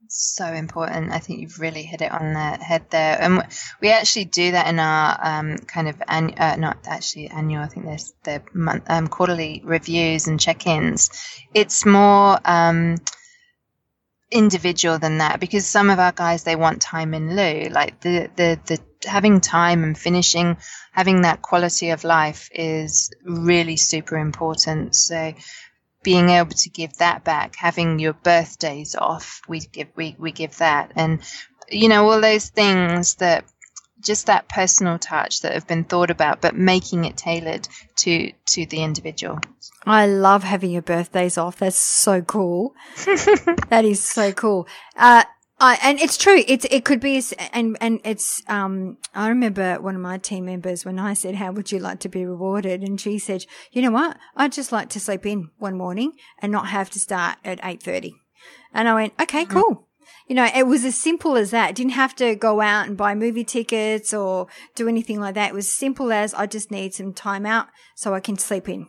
So 0.08 0.46
important. 0.46 1.12
I 1.12 1.18
think 1.18 1.40
you've 1.40 1.60
really 1.60 1.82
hit 1.82 2.02
it 2.02 2.12
on 2.12 2.32
the 2.32 2.64
head 2.64 2.86
there. 2.90 3.20
And 3.20 3.46
we 3.80 3.90
actually 3.90 4.26
do 4.26 4.52
that 4.52 4.68
in 4.68 4.78
our 4.78 5.18
um, 5.22 5.58
kind 5.58 5.88
of 5.88 5.96
annu- 5.98 6.38
uh, 6.38 6.56
not 6.56 6.78
actually 6.86 7.28
annual. 7.28 7.62
I 7.62 7.68
think 7.68 7.86
there's 7.86 8.14
the 8.24 8.42
month, 8.52 8.84
um, 8.88 9.08
quarterly 9.08 9.62
reviews 9.64 10.26
and 10.28 10.40
check-ins. 10.40 11.10
It's 11.54 11.84
more 11.86 12.38
um, 12.44 12.96
individual 14.30 14.98
than 14.98 15.18
that 15.18 15.40
because 15.40 15.66
some 15.66 15.90
of 15.90 15.98
our 15.98 16.12
guys 16.12 16.42
they 16.44 16.56
want 16.56 16.82
time 16.82 17.14
in 17.14 17.36
lieu. 17.36 17.68
Like 17.68 18.00
the 18.00 18.30
the 18.36 18.58
the 18.66 18.80
having 19.08 19.40
time 19.40 19.84
and 19.84 19.96
finishing, 19.96 20.56
having 20.92 21.22
that 21.22 21.42
quality 21.42 21.90
of 21.90 22.04
life 22.04 22.48
is 22.52 23.10
really 23.24 23.76
super 23.76 24.16
important. 24.16 24.94
So 24.96 25.34
being 26.06 26.28
able 26.28 26.52
to 26.52 26.70
give 26.70 26.96
that 26.98 27.24
back, 27.24 27.56
having 27.56 27.98
your 27.98 28.12
birthdays 28.12 28.94
off, 28.94 29.42
we 29.48 29.58
give 29.58 29.88
we, 29.96 30.14
we 30.20 30.30
give 30.30 30.56
that, 30.58 30.92
and 30.94 31.20
you 31.68 31.88
know 31.88 32.08
all 32.08 32.20
those 32.20 32.48
things 32.48 33.16
that 33.16 33.44
just 34.00 34.26
that 34.26 34.48
personal 34.48 35.00
touch 35.00 35.40
that 35.40 35.52
have 35.52 35.66
been 35.66 35.82
thought 35.82 36.12
about, 36.12 36.40
but 36.40 36.54
making 36.54 37.06
it 37.06 37.16
tailored 37.16 37.66
to 37.96 38.30
to 38.46 38.64
the 38.66 38.84
individual. 38.84 39.40
I 39.84 40.06
love 40.06 40.44
having 40.44 40.70
your 40.70 40.82
birthdays 40.82 41.36
off. 41.36 41.58
That's 41.58 41.76
so 41.76 42.22
cool. 42.22 42.76
that 43.68 43.84
is 43.84 44.00
so 44.00 44.32
cool. 44.32 44.68
Uh, 44.96 45.24
I, 45.58 45.78
and 45.82 45.98
it's 45.98 46.18
true. 46.18 46.42
It's, 46.46 46.66
it 46.70 46.84
could 46.84 47.00
be, 47.00 47.22
and, 47.52 47.78
and 47.80 48.00
it's, 48.04 48.42
um, 48.46 48.98
I 49.14 49.28
remember 49.28 49.80
one 49.80 49.94
of 49.94 50.02
my 50.02 50.18
team 50.18 50.44
members 50.44 50.84
when 50.84 50.98
I 50.98 51.14
said, 51.14 51.36
how 51.36 51.50
would 51.52 51.72
you 51.72 51.78
like 51.78 52.00
to 52.00 52.10
be 52.10 52.26
rewarded? 52.26 52.82
And 52.82 53.00
she 53.00 53.18
said, 53.18 53.46
you 53.72 53.80
know 53.80 53.90
what? 53.90 54.18
I'd 54.36 54.52
just 54.52 54.70
like 54.70 54.90
to 54.90 55.00
sleep 55.00 55.24
in 55.24 55.50
one 55.58 55.78
morning 55.78 56.12
and 56.40 56.52
not 56.52 56.68
have 56.68 56.90
to 56.90 56.98
start 56.98 57.38
at 57.42 57.60
8.30. 57.62 58.12
And 58.74 58.86
I 58.86 58.94
went, 58.94 59.14
okay, 59.20 59.44
mm-hmm. 59.44 59.58
cool. 59.58 59.88
You 60.28 60.34
know, 60.34 60.48
it 60.54 60.66
was 60.66 60.84
as 60.84 60.98
simple 60.98 61.36
as 61.36 61.52
that. 61.52 61.74
didn't 61.74 61.92
have 61.92 62.14
to 62.16 62.34
go 62.34 62.60
out 62.60 62.86
and 62.86 62.96
buy 62.96 63.14
movie 63.14 63.44
tickets 63.44 64.12
or 64.12 64.48
do 64.74 64.88
anything 64.88 65.20
like 65.20 65.34
that. 65.36 65.50
It 65.50 65.54
was 65.54 65.72
simple 65.72 66.12
as 66.12 66.34
I 66.34 66.46
just 66.46 66.70
need 66.70 66.94
some 66.94 67.14
time 67.14 67.46
out 67.46 67.68
so 67.94 68.12
I 68.12 68.20
can 68.20 68.36
sleep 68.36 68.68
in. 68.68 68.88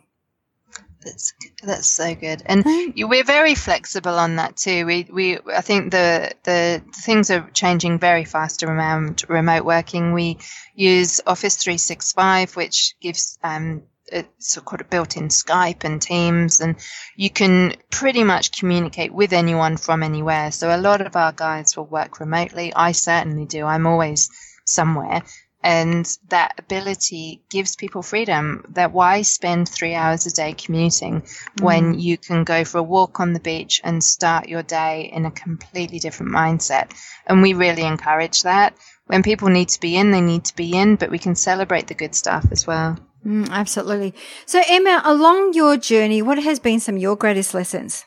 That's 1.08 1.32
that's 1.62 1.88
so 1.88 2.14
good, 2.14 2.42
and 2.44 2.64
we're 2.96 3.24
very 3.24 3.54
flexible 3.54 4.18
on 4.18 4.36
that 4.36 4.56
too. 4.56 4.84
We 4.84 5.08
we 5.10 5.38
I 5.38 5.62
think 5.62 5.90
the 5.90 6.32
the 6.44 6.82
things 6.94 7.30
are 7.30 7.48
changing 7.52 7.98
very 7.98 8.24
fast 8.24 8.62
around 8.62 9.24
remote 9.28 9.64
working. 9.64 10.12
We 10.12 10.38
use 10.74 11.20
Office 11.26 11.56
three 11.56 11.78
six 11.78 12.12
five, 12.12 12.54
which 12.56 12.94
gives 13.00 13.38
um, 13.42 13.84
it's 14.10 14.52
sort 14.52 14.80
of 14.80 14.90
built-in 14.90 15.28
Skype 15.28 15.84
and 15.84 16.00
Teams, 16.00 16.60
and 16.60 16.76
you 17.16 17.30
can 17.30 17.74
pretty 17.90 18.24
much 18.24 18.58
communicate 18.58 19.12
with 19.12 19.32
anyone 19.32 19.76
from 19.76 20.02
anywhere. 20.02 20.50
So 20.50 20.74
a 20.74 20.80
lot 20.80 21.00
of 21.00 21.16
our 21.16 21.32
guys 21.32 21.76
will 21.76 21.86
work 21.86 22.20
remotely. 22.20 22.72
I 22.74 22.92
certainly 22.92 23.46
do. 23.46 23.64
I'm 23.64 23.86
always 23.86 24.30
somewhere, 24.64 25.22
and 25.62 26.18
that 26.28 26.54
ability 26.58 27.42
gives 27.50 27.76
people 27.76 28.02
freedom. 28.02 28.64
That 28.70 28.92
why 28.92 29.22
spend 29.22 29.68
three 29.68 29.94
hours 29.94 30.26
a 30.26 30.30
day 30.30 30.52
commuting 30.52 31.22
mm. 31.22 31.62
when 31.62 31.98
you 31.98 32.16
can 32.16 32.44
go 32.44 32.64
for 32.64 32.78
a 32.78 32.82
walk 32.82 33.20
on 33.20 33.32
the 33.32 33.40
beach 33.40 33.80
and 33.82 34.02
start 34.02 34.48
your 34.48 34.62
day 34.62 35.10
in 35.12 35.26
a 35.26 35.30
completely 35.30 35.98
different 35.98 36.32
mindset. 36.32 36.92
And 37.26 37.42
we 37.42 37.54
really 37.54 37.82
encourage 37.82 38.42
that. 38.42 38.76
When 39.06 39.22
people 39.22 39.48
need 39.48 39.70
to 39.70 39.80
be 39.80 39.96
in 39.96 40.10
they 40.10 40.20
need 40.20 40.44
to 40.44 40.54
be 40.54 40.76
in 40.76 40.96
but 40.96 41.10
we 41.10 41.18
can 41.18 41.34
celebrate 41.34 41.86
the 41.86 41.94
good 41.94 42.14
stuff 42.14 42.46
as 42.52 42.66
well. 42.66 42.98
Mm, 43.26 43.50
absolutely. 43.50 44.14
So 44.46 44.62
emma 44.68 45.02
along 45.04 45.54
your 45.54 45.76
journey 45.76 46.22
what 46.22 46.38
has 46.38 46.58
been 46.58 46.78
some 46.78 46.96
of 46.96 47.02
your 47.02 47.16
greatest 47.16 47.54
lessons 47.54 48.04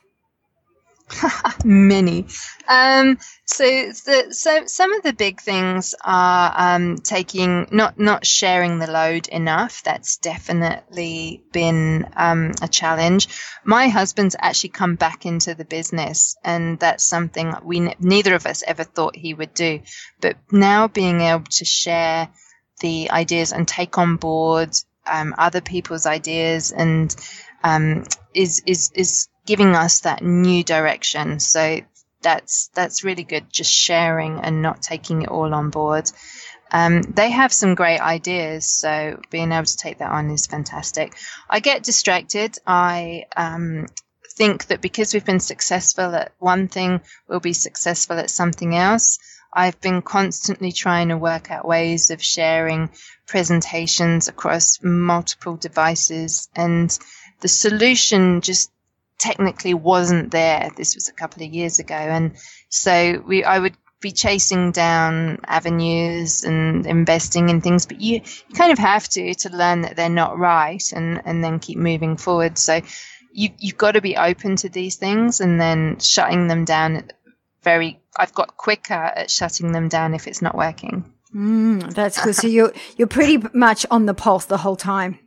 Many. 1.65 2.25
Um, 2.67 3.17
so, 3.45 3.63
the, 3.63 4.27
so 4.31 4.65
some 4.65 4.93
of 4.93 5.03
the 5.03 5.13
big 5.13 5.41
things 5.41 5.93
are 6.03 6.53
um, 6.55 6.97
taking 6.97 7.67
not 7.71 7.99
not 7.99 8.25
sharing 8.25 8.79
the 8.79 8.89
load 8.89 9.27
enough. 9.27 9.83
That's 9.83 10.17
definitely 10.17 11.43
been 11.51 12.07
um, 12.15 12.51
a 12.61 12.67
challenge. 12.67 13.27
My 13.63 13.89
husband's 13.89 14.35
actually 14.39 14.69
come 14.69 14.95
back 14.95 15.25
into 15.25 15.53
the 15.53 15.65
business, 15.65 16.37
and 16.43 16.79
that's 16.79 17.03
something 17.03 17.53
we 17.63 17.93
neither 17.99 18.35
of 18.35 18.45
us 18.45 18.63
ever 18.65 18.83
thought 18.83 19.15
he 19.15 19.33
would 19.33 19.53
do. 19.53 19.81
But 20.19 20.37
now 20.51 20.87
being 20.87 21.21
able 21.21 21.43
to 21.43 21.65
share 21.65 22.29
the 22.79 23.11
ideas 23.11 23.51
and 23.51 23.67
take 23.67 23.97
on 23.97 24.15
board 24.15 24.75
um, 25.05 25.35
other 25.37 25.61
people's 25.61 26.05
ideas 26.05 26.71
and 26.71 27.15
um, 27.63 28.03
is 28.33 28.61
is 28.65 28.91
is 28.95 29.27
giving 29.45 29.75
us 29.75 30.01
that 30.01 30.23
new 30.23 30.63
direction. 30.63 31.39
So 31.39 31.81
that's 32.21 32.69
that's 32.73 33.03
really 33.03 33.23
good. 33.23 33.51
Just 33.51 33.73
sharing 33.73 34.39
and 34.39 34.61
not 34.61 34.81
taking 34.81 35.23
it 35.23 35.29
all 35.29 35.53
on 35.53 35.69
board. 35.69 36.09
Um, 36.71 37.01
they 37.01 37.31
have 37.31 37.51
some 37.51 37.75
great 37.75 37.99
ideas, 37.99 38.65
so 38.65 39.19
being 39.29 39.51
able 39.51 39.65
to 39.65 39.77
take 39.77 39.97
that 39.97 40.11
on 40.11 40.29
is 40.31 40.47
fantastic. 40.47 41.13
I 41.49 41.59
get 41.59 41.83
distracted. 41.83 42.57
I 42.65 43.25
um, 43.35 43.87
think 44.37 44.67
that 44.67 44.79
because 44.79 45.13
we've 45.13 45.25
been 45.25 45.41
successful 45.41 46.15
at 46.15 46.31
one 46.39 46.69
thing, 46.69 47.01
we'll 47.27 47.41
be 47.41 47.53
successful 47.53 48.17
at 48.17 48.29
something 48.29 48.73
else. 48.73 49.19
I've 49.53 49.81
been 49.81 50.01
constantly 50.01 50.71
trying 50.71 51.09
to 51.09 51.17
work 51.17 51.51
out 51.51 51.67
ways 51.67 52.09
of 52.09 52.23
sharing 52.23 52.89
presentations 53.27 54.29
across 54.29 54.79
multiple 54.81 55.57
devices, 55.57 56.47
and 56.55 56.97
the 57.41 57.49
solution 57.49 58.39
just 58.39 58.71
technically 59.21 59.73
wasn't 59.73 60.31
there. 60.31 60.71
This 60.75 60.95
was 60.95 61.07
a 61.07 61.13
couple 61.13 61.43
of 61.43 61.53
years 61.53 61.79
ago, 61.79 61.95
and 61.95 62.35
so 62.69 63.23
we 63.25 63.43
I 63.43 63.59
would 63.59 63.77
be 64.01 64.11
chasing 64.11 64.71
down 64.71 65.39
avenues 65.45 66.43
and 66.43 66.87
investing 66.87 67.49
in 67.49 67.61
things, 67.61 67.85
but 67.85 68.01
you, 68.01 68.21
you 68.49 68.55
kind 68.55 68.71
of 68.71 68.79
have 68.79 69.07
to 69.09 69.35
to 69.35 69.49
learn 69.55 69.81
that 69.81 69.95
they're 69.95 70.09
not 70.09 70.37
right 70.37 70.83
and 70.91 71.21
and 71.23 71.43
then 71.43 71.59
keep 71.59 71.77
moving 71.77 72.17
forward. 72.17 72.57
So 72.57 72.81
you 73.31 73.49
you've 73.59 73.77
got 73.77 73.91
to 73.91 74.01
be 74.01 74.17
open 74.17 74.55
to 74.57 74.69
these 74.69 74.95
things 74.95 75.39
and 75.39 75.61
then 75.61 75.99
shutting 75.99 76.47
them 76.47 76.65
down. 76.65 77.09
Very, 77.63 78.01
I've 78.17 78.33
got 78.33 78.57
quicker 78.57 78.93
at 78.93 79.29
shutting 79.29 79.71
them 79.71 79.87
down 79.87 80.15
if 80.15 80.27
it's 80.27 80.41
not 80.41 80.57
working. 80.57 81.13
Mm, 81.33 81.93
that's 81.93 82.21
good. 82.21 82.35
so 82.35 82.47
you're 82.47 82.73
you're 82.97 83.07
pretty 83.07 83.37
much 83.53 83.85
on 83.91 84.07
the 84.07 84.15
pulse 84.15 84.45
the 84.45 84.57
whole 84.57 84.75
time. 84.75 85.19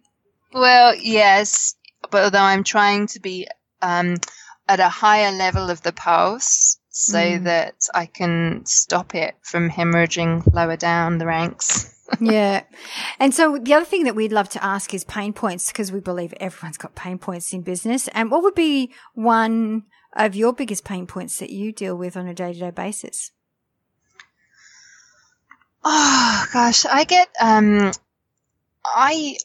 Well, 0.53 0.95
yes, 0.97 1.77
but 2.11 2.25
although 2.25 2.39
I'm 2.39 2.65
trying 2.65 3.07
to 3.09 3.21
be 3.21 3.47
um, 3.85 4.17
at 4.67 4.81
a 4.81 4.89
higher 4.89 5.31
level 5.31 5.71
of 5.71 5.83
the 5.83 5.93
pulse 5.93 6.79
so 6.89 7.19
mm. 7.19 7.45
that 7.45 7.89
I 7.95 8.07
can 8.07 8.65
stop 8.65 9.15
it 9.15 9.35
from 9.43 9.69
hemorrhaging 9.69 10.53
lower 10.55 10.77
down 10.77 11.19
the 11.19 11.27
ranks. 11.27 11.93
yeah. 12.21 12.63
And 13.19 13.35
so 13.35 13.59
the 13.59 13.75
other 13.75 13.85
thing 13.85 14.05
that 14.05 14.15
we'd 14.15 14.33
love 14.33 14.49
to 14.51 14.65
ask 14.65 14.95
is 14.95 15.05
pain 15.05 15.33
points 15.33 15.69
because 15.69 15.93
we 15.93 16.01
believe 16.01 16.33
everyone's 16.41 16.79
got 16.79 16.95
pain 16.95 17.19
points 17.19 17.53
in 17.53 17.63
business. 17.63 18.09
And 18.09 18.31
what 18.31 18.43
would 18.43 18.55
be 18.55 18.93
one 19.15 19.85
of 20.15 20.35
your 20.35 20.53
biggest 20.53 20.85
pain 20.85 21.07
points 21.07 21.39
that 21.41 21.51
you 21.51 21.73
deal 21.73 21.97
with 21.97 22.17
on 22.17 22.27
a 22.27 22.35
day 22.35 22.53
to 22.53 22.59
day 22.59 22.71
basis? 22.71 23.33
Oh 25.85 26.47
gosh, 26.53 26.87
I 26.87 27.05
get 27.05 27.29
um 27.41 27.93
I 28.87 29.37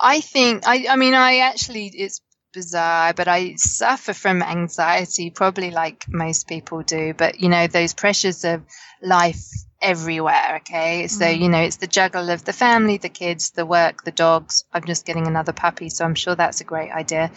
I 0.00 0.20
think 0.20 0.66
I 0.66 0.86
I 0.90 0.96
mean 0.96 1.14
I 1.14 1.38
actually 1.38 1.86
it's 1.94 2.20
bizarre, 2.54 3.12
but 3.12 3.28
I 3.28 3.56
suffer 3.56 4.14
from 4.14 4.42
anxiety, 4.42 5.30
probably 5.30 5.70
like 5.70 6.06
most 6.08 6.48
people 6.48 6.82
do. 6.82 7.12
But, 7.12 7.40
you 7.40 7.48
know, 7.48 7.66
those 7.66 7.92
pressures 7.92 8.44
of 8.44 8.62
life 9.02 9.44
everywhere. 9.82 10.56
Okay. 10.60 11.08
So, 11.08 11.26
mm. 11.26 11.38
you 11.38 11.48
know, 11.50 11.60
it's 11.60 11.76
the 11.76 11.86
juggle 11.86 12.30
of 12.30 12.44
the 12.44 12.52
family, 12.54 12.96
the 12.96 13.10
kids, 13.10 13.50
the 13.50 13.66
work, 13.66 14.04
the 14.04 14.12
dogs. 14.12 14.64
I'm 14.72 14.84
just 14.84 15.04
getting 15.04 15.26
another 15.26 15.52
puppy. 15.52 15.90
So 15.90 16.04
I'm 16.04 16.14
sure 16.14 16.34
that's 16.34 16.62
a 16.62 16.64
great 16.64 16.90
idea. 16.90 17.30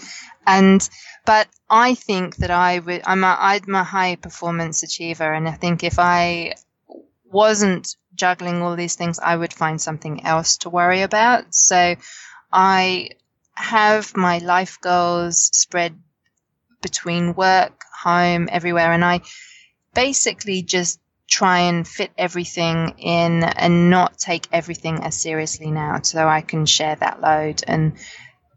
And, 0.45 0.87
but 1.25 1.47
I 1.69 1.95
think 1.95 2.37
that 2.37 2.51
I 2.51 2.79
would, 2.79 3.01
I'm 3.05 3.23
a, 3.23 3.35
I'm 3.37 3.75
a 3.75 3.83
high 3.83 4.15
performance 4.15 4.83
achiever. 4.83 5.33
And 5.33 5.47
I 5.47 5.51
think 5.51 5.83
if 5.83 5.99
I 5.99 6.53
wasn't 7.25 7.95
juggling 8.15 8.61
all 8.61 8.75
these 8.77 8.95
things, 8.95 9.19
I 9.19 9.35
would 9.35 9.53
find 9.53 9.81
something 9.81 10.25
else 10.25 10.57
to 10.59 10.69
worry 10.69 11.01
about. 11.01 11.53
So 11.53 11.95
I 12.51 13.09
have 13.57 14.15
my 14.15 14.37
life 14.37 14.79
goals 14.81 15.49
spread 15.53 15.97
between 16.81 17.33
work, 17.33 17.81
home, 18.03 18.47
everywhere, 18.51 18.91
and 18.93 19.03
I 19.03 19.21
basically 19.93 20.61
just 20.61 20.99
try 21.27 21.59
and 21.59 21.85
fit 21.87 22.11
everything 22.17 22.93
in 22.99 23.43
and 23.43 23.89
not 23.89 24.17
take 24.17 24.47
everything 24.51 25.03
as 25.03 25.19
seriously 25.19 25.71
now 25.71 25.99
so 26.01 26.27
I 26.27 26.41
can 26.41 26.65
share 26.65 26.95
that 26.95 27.19
load. 27.19 27.63
And 27.67 27.97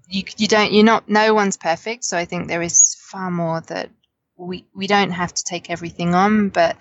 you 0.08 0.24
you 0.36 0.48
don't 0.48 0.72
you're 0.72 0.84
not 0.84 1.08
no 1.08 1.34
one's 1.34 1.56
perfect 1.56 2.04
so 2.04 2.18
I 2.18 2.24
think 2.24 2.48
there 2.48 2.62
is 2.62 2.96
far 3.00 3.30
more 3.30 3.60
that 3.62 3.90
we 4.36 4.66
we 4.74 4.86
don't 4.86 5.12
have 5.12 5.32
to 5.32 5.44
take 5.44 5.70
everything 5.70 6.14
on 6.14 6.48
but 6.48 6.76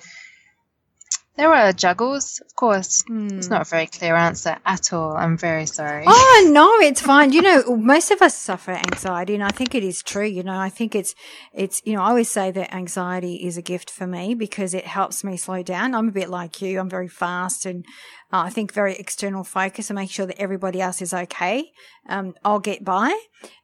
there 1.39 1.54
are 1.54 1.71
juggles, 1.71 2.41
of 2.45 2.54
course. 2.56 3.04
Mm. 3.04 3.38
It's 3.38 3.47
not 3.47 3.62
a 3.62 3.69
very 3.69 3.88
clear 3.88 4.13
answer 4.13 4.58
at 4.65 4.91
all. 4.91 5.15
I'm 5.15 5.38
very 5.38 5.65
sorry. 5.65 6.04
Oh, 6.06 6.49
no, 6.52 6.69
it's 6.86 6.99
fine. 6.99 7.32
You 7.32 7.41
know, 7.41 7.78
most 7.78 8.12
of 8.12 8.21
us 8.21 8.36
suffer 8.36 8.71
anxiety 8.71 9.36
and 9.36 9.43
I 9.43 9.52
think 9.52 9.73
it 9.73 9.84
is 9.84 10.04
true. 10.04 10.25
You 10.25 10.43
know, 10.43 10.60
I 10.60 10.67
think 10.67 10.95
it's, 10.95 11.15
it's, 11.54 11.82
you 11.86 11.93
know, 11.93 12.02
I 12.02 12.10
always 12.10 12.30
say 12.30 12.52
that 12.52 12.75
anxiety 12.75 13.36
is 13.47 13.58
a 13.58 13.62
gift 13.62 13.89
for 13.89 14.06
me 14.06 14.36
because 14.36 14.73
it 14.73 14.86
helps 14.86 15.23
me 15.23 15.38
slow 15.38 15.63
down. 15.63 15.95
I'm 15.95 16.10
a 16.10 16.12
bit 16.12 16.30
like 16.30 16.62
you. 16.62 16.78
I'm 16.78 16.89
very 16.89 17.08
fast 17.08 17.65
and 17.65 17.86
uh, 18.34 18.43
I 18.43 18.49
think 18.49 18.73
very 18.73 18.95
external 18.97 19.45
focus 19.45 19.89
and 19.89 19.95
make 19.95 20.12
sure 20.12 20.25
that 20.25 20.41
everybody 20.41 20.82
else 20.82 21.02
is 21.02 21.13
okay. 21.13 21.71
Um, 22.10 22.36
I'll 22.43 22.60
get 22.60 22.84
by. 22.84 23.17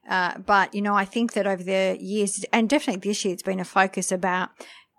Uh, 0.09 0.37
but, 0.37 0.73
you 0.73 0.81
know, 0.81 0.95
I 0.95 1.03
think 1.03 1.33
that 1.33 1.45
over 1.45 1.61
the 1.61 1.97
years 1.99 2.45
and 2.53 2.69
definitely 2.69 3.09
this 3.09 3.25
year, 3.25 3.33
it's 3.33 3.43
been 3.43 3.59
a 3.59 3.65
focus 3.65 4.13
about 4.13 4.49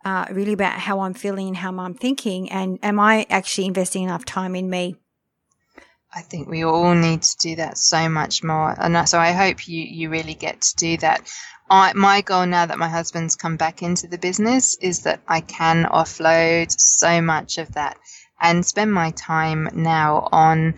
uh, 0.07 0.25
really 0.31 0.53
about 0.53 0.79
how 0.79 1.01
I'm 1.01 1.15
feeling 1.15 1.49
and 1.49 1.57
how 1.57 1.77
I'm 1.77 1.95
thinking, 1.95 2.49
and 2.53 2.79
am 2.81 3.01
I 3.01 3.27
actually 3.29 3.67
investing 3.67 4.05
enough 4.05 4.25
time 4.25 4.55
in 4.55 4.71
me? 4.71 4.95
I 6.15 6.21
think 6.21 6.49
we 6.49 6.65
all 6.65 6.95
need 6.95 7.23
to 7.23 7.37
do 7.39 7.57
that 7.57 7.77
so 7.77 8.09
much 8.09 8.45
more. 8.45 8.73
And 8.79 9.09
so 9.09 9.19
I 9.19 9.33
hope 9.33 9.67
you, 9.67 9.83
you 9.83 10.09
really 10.09 10.35
get 10.35 10.61
to 10.61 10.77
do 10.77 10.97
that. 10.99 11.29
I, 11.69 11.93
my 11.95 12.21
goal 12.21 12.47
now 12.47 12.67
that 12.67 12.79
my 12.79 12.89
husband's 12.89 13.35
come 13.35 13.57
back 13.57 13.83
into 13.83 14.07
the 14.07 14.17
business 14.17 14.77
is 14.81 15.03
that 15.03 15.19
I 15.27 15.41
can 15.41 15.87
offload 15.87 16.71
so 16.71 17.21
much 17.21 17.59
of 17.59 17.73
that 17.73 17.99
and 18.41 18.65
spend 18.65 18.93
my 18.93 19.11
time 19.11 19.69
now 19.75 20.29
on 20.31 20.77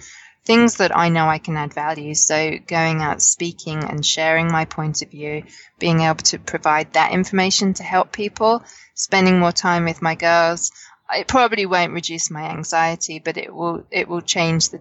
things 0.49 0.79
that 0.79 0.97
I 0.97 1.11
know 1.11 1.29
I 1.29 1.37
can 1.37 1.59
add 1.59 1.75
value. 1.75 2.15
So 2.15 2.53
going 2.67 3.03
out 3.03 3.21
speaking 3.21 3.85
and 3.85 4.05
sharing 4.05 4.51
my 4.51 4.65
point 4.65 5.03
of 5.03 5.11
view, 5.11 5.43
being 5.79 6.01
able 6.01 6.25
to 6.33 6.39
provide 6.39 6.95
that 6.95 7.13
information 7.13 7.75
to 7.75 7.83
help 7.83 8.13
people, 8.13 8.65
spending 8.95 9.39
more 9.39 9.53
time 9.53 9.85
with 9.85 10.01
my 10.01 10.15
girls. 10.15 10.73
It 11.15 11.29
probably 11.29 11.67
won't 11.67 11.93
reduce 11.93 12.31
my 12.31 12.45
anxiety, 12.45 13.19
but 13.19 13.37
it 13.37 13.55
will 13.55 13.85
it 13.91 14.09
will 14.09 14.23
change 14.23 14.71
the 14.71 14.81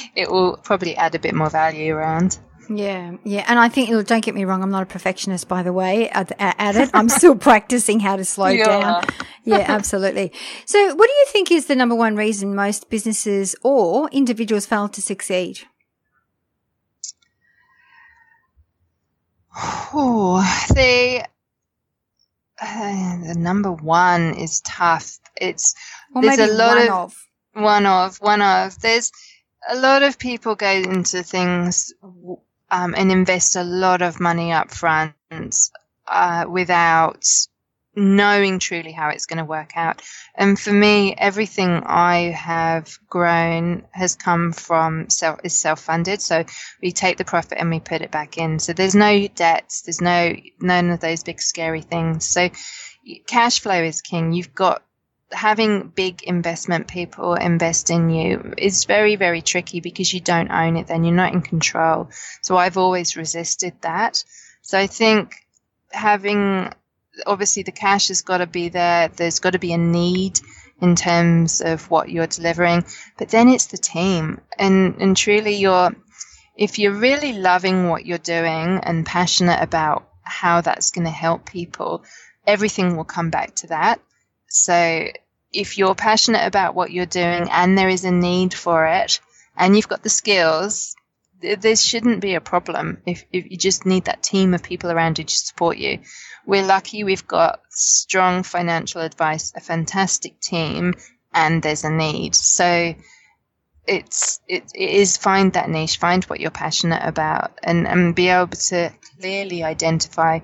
it 0.16 0.28
will 0.28 0.56
probably 0.56 0.96
add 0.96 1.14
a 1.14 1.20
bit 1.20 1.34
more 1.36 1.50
value 1.50 1.94
around. 1.94 2.36
Yeah, 2.68 3.16
yeah, 3.24 3.44
and 3.48 3.58
I 3.58 3.68
think 3.68 3.88
don't 4.06 4.24
get 4.24 4.34
me 4.34 4.44
wrong. 4.44 4.62
I'm 4.62 4.70
not 4.70 4.82
a 4.82 4.86
perfectionist, 4.86 5.48
by 5.48 5.62
the 5.62 5.72
way. 5.72 6.08
At, 6.10 6.32
at 6.38 6.76
it, 6.76 6.90
I'm 6.94 7.08
still 7.08 7.36
practicing 7.50 8.00
how 8.00 8.16
to 8.16 8.24
slow 8.24 8.48
yeah. 8.48 8.66
down. 8.66 9.04
Yeah, 9.42 9.64
absolutely. 9.68 10.32
So, 10.66 10.94
what 10.94 11.06
do 11.06 11.12
you 11.12 11.26
think 11.28 11.50
is 11.50 11.66
the 11.66 11.74
number 11.74 11.94
one 11.94 12.14
reason 12.14 12.54
most 12.54 12.90
businesses 12.90 13.56
or 13.62 14.08
individuals 14.10 14.66
fail 14.66 14.86
to 14.90 15.00
succeed? 15.00 15.60
Oh, 19.56 20.40
the 20.68 21.26
uh, 22.60 23.26
the 23.26 23.34
number 23.36 23.72
one 23.72 24.34
is 24.34 24.60
tough. 24.60 25.18
It's 25.36 25.74
or 26.14 26.22
there's 26.22 26.38
a 26.38 26.52
lot 26.52 26.78
of, 26.78 26.90
of 26.90 27.16
one 27.54 27.86
of 27.86 28.18
one 28.18 28.42
of 28.42 28.78
there's 28.80 29.10
a 29.68 29.76
lot 29.76 30.02
of 30.02 30.18
people 30.18 30.54
go 30.54 30.70
into 30.70 31.22
things 31.22 31.92
um, 32.70 32.94
and 32.96 33.10
invest 33.10 33.56
a 33.56 33.64
lot 33.64 34.02
of 34.02 34.20
money 34.20 34.52
up 34.52 34.70
front 34.70 35.14
uh, 36.06 36.44
without 36.48 37.24
knowing 37.96 38.58
truly 38.58 38.92
how 38.92 39.08
it's 39.08 39.26
going 39.26 39.38
to 39.38 39.44
work 39.44 39.72
out. 39.76 40.00
And 40.34 40.58
for 40.58 40.72
me, 40.72 41.14
everything 41.16 41.82
I 41.84 42.30
have 42.30 42.98
grown 43.08 43.84
has 43.90 44.14
come 44.14 44.52
from 44.52 45.10
self 45.10 45.40
is 45.44 45.58
self 45.58 45.80
funded. 45.80 46.20
So 46.20 46.44
we 46.82 46.92
take 46.92 47.16
the 47.16 47.24
profit 47.24 47.58
and 47.58 47.70
we 47.70 47.80
put 47.80 48.02
it 48.02 48.10
back 48.10 48.38
in. 48.38 48.58
So 48.58 48.72
there's 48.72 48.94
no 48.94 49.26
debts. 49.28 49.82
There's 49.82 50.00
no 50.00 50.34
none 50.60 50.90
of 50.90 51.00
those 51.00 51.24
big 51.24 51.40
scary 51.40 51.82
things. 51.82 52.26
So 52.26 52.50
cash 53.26 53.60
flow 53.60 53.82
is 53.82 54.02
king. 54.02 54.32
You've 54.32 54.54
got 54.54 54.82
having 55.32 55.88
big 55.88 56.22
investment 56.22 56.88
people 56.88 57.34
invest 57.34 57.90
in 57.90 58.10
you 58.10 58.54
is 58.58 58.84
very, 58.84 59.16
very 59.16 59.42
tricky 59.42 59.80
because 59.80 60.12
you 60.12 60.20
don't 60.20 60.50
own 60.50 60.76
it 60.76 60.86
then. 60.86 61.04
You're 61.04 61.14
not 61.14 61.32
in 61.32 61.42
control. 61.42 62.10
So 62.42 62.56
I've 62.56 62.76
always 62.76 63.16
resisted 63.16 63.74
that. 63.82 64.24
So 64.62 64.78
I 64.78 64.86
think 64.86 65.34
having, 65.90 66.72
obviously 67.26 67.62
the 67.62 67.72
cash 67.72 68.08
has 68.08 68.22
got 68.22 68.38
to 68.38 68.46
be 68.46 68.68
there. 68.68 69.08
There's 69.08 69.38
got 69.38 69.52
to 69.52 69.58
be 69.58 69.72
a 69.72 69.78
need 69.78 70.40
in 70.80 70.96
terms 70.96 71.60
of 71.60 71.90
what 71.90 72.10
you're 72.10 72.26
delivering, 72.26 72.84
but 73.18 73.28
then 73.28 73.48
it's 73.48 73.66
the 73.66 73.76
team 73.76 74.40
and, 74.58 74.96
and 74.96 75.16
truly 75.16 75.56
you're, 75.56 75.94
if 76.56 76.78
you're 76.78 76.92
really 76.92 77.34
loving 77.34 77.88
what 77.88 78.06
you're 78.06 78.18
doing 78.18 78.80
and 78.82 79.04
passionate 79.04 79.62
about 79.62 80.08
how 80.22 80.60
that's 80.60 80.90
going 80.90 81.04
to 81.04 81.10
help 81.10 81.44
people, 81.44 82.02
everything 82.46 82.96
will 82.96 83.04
come 83.04 83.30
back 83.30 83.54
to 83.56 83.66
that. 83.68 84.00
So 84.50 85.08
if 85.52 85.78
you're 85.78 85.94
passionate 85.94 86.44
about 86.46 86.74
what 86.74 86.90
you're 86.90 87.06
doing 87.06 87.48
and 87.50 87.78
there 87.78 87.88
is 87.88 88.04
a 88.04 88.10
need 88.10 88.52
for 88.52 88.86
it 88.86 89.20
and 89.56 89.76
you've 89.76 89.88
got 89.88 90.02
the 90.02 90.08
skills, 90.08 90.94
there 91.40 91.76
shouldn't 91.76 92.20
be 92.20 92.34
a 92.34 92.40
problem 92.40 92.98
if, 93.06 93.24
if 93.32 93.50
you 93.50 93.56
just 93.56 93.86
need 93.86 94.04
that 94.04 94.22
team 94.22 94.52
of 94.52 94.62
people 94.62 94.90
around 94.90 95.18
you 95.18 95.24
to 95.24 95.34
support 95.34 95.78
you. 95.78 96.00
We're 96.44 96.66
lucky 96.66 97.04
we've 97.04 97.26
got 97.26 97.60
strong 97.70 98.42
financial 98.42 99.00
advice, 99.00 99.52
a 99.54 99.60
fantastic 99.60 100.40
team, 100.40 100.94
and 101.32 101.62
there's 101.62 101.84
a 101.84 101.90
need. 101.90 102.34
So 102.34 102.94
it's 103.86 104.40
it, 104.48 104.64
it 104.74 104.90
is 104.90 105.16
find 105.16 105.52
that 105.52 105.70
niche, 105.70 105.98
find 105.98 106.24
what 106.24 106.40
you're 106.40 106.50
passionate 106.50 107.02
about, 107.04 107.58
and, 107.62 107.86
and 107.86 108.14
be 108.14 108.28
able 108.28 108.48
to 108.48 108.92
clearly 109.18 109.62
identify 109.62 110.40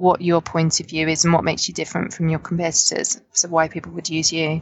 what 0.00 0.20
your 0.22 0.40
point 0.40 0.80
of 0.80 0.86
view 0.86 1.08
is 1.08 1.24
and 1.24 1.32
what 1.32 1.44
makes 1.44 1.68
you 1.68 1.74
different 1.74 2.12
from 2.14 2.28
your 2.28 2.38
competitors. 2.38 3.20
So 3.32 3.48
why 3.48 3.68
people 3.68 3.92
would 3.92 4.08
use 4.08 4.32
you. 4.32 4.60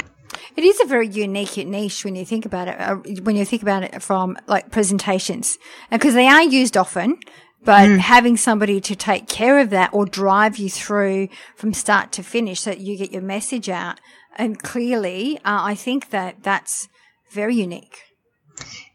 It 0.56 0.64
is 0.64 0.80
a 0.80 0.84
very 0.84 1.08
unique 1.08 1.56
niche 1.56 2.04
when 2.04 2.16
you 2.16 2.24
think 2.24 2.44
about 2.44 2.68
it. 2.68 2.78
Uh, 2.78 2.96
when 3.22 3.36
you 3.36 3.44
think 3.44 3.62
about 3.62 3.82
it 3.82 4.02
from 4.02 4.36
like 4.46 4.70
presentations, 4.70 5.58
because 5.90 6.14
they 6.14 6.26
are 6.26 6.42
used 6.42 6.76
often, 6.76 7.18
but 7.64 7.88
mm. 7.88 7.98
having 7.98 8.36
somebody 8.36 8.80
to 8.80 8.94
take 8.94 9.28
care 9.28 9.58
of 9.58 9.70
that 9.70 9.94
or 9.94 10.04
drive 10.04 10.58
you 10.58 10.68
through 10.68 11.28
from 11.56 11.72
start 11.72 12.12
to 12.12 12.22
finish 12.22 12.60
so 12.60 12.70
that 12.70 12.80
you 12.80 12.98
get 12.98 13.12
your 13.12 13.22
message 13.22 13.68
out 13.68 14.00
and 14.38 14.62
clearly, 14.62 15.36
uh, 15.38 15.62
I 15.62 15.74
think 15.74 16.10
that 16.10 16.42
that's 16.42 16.88
very 17.32 17.56
unique. 17.56 17.98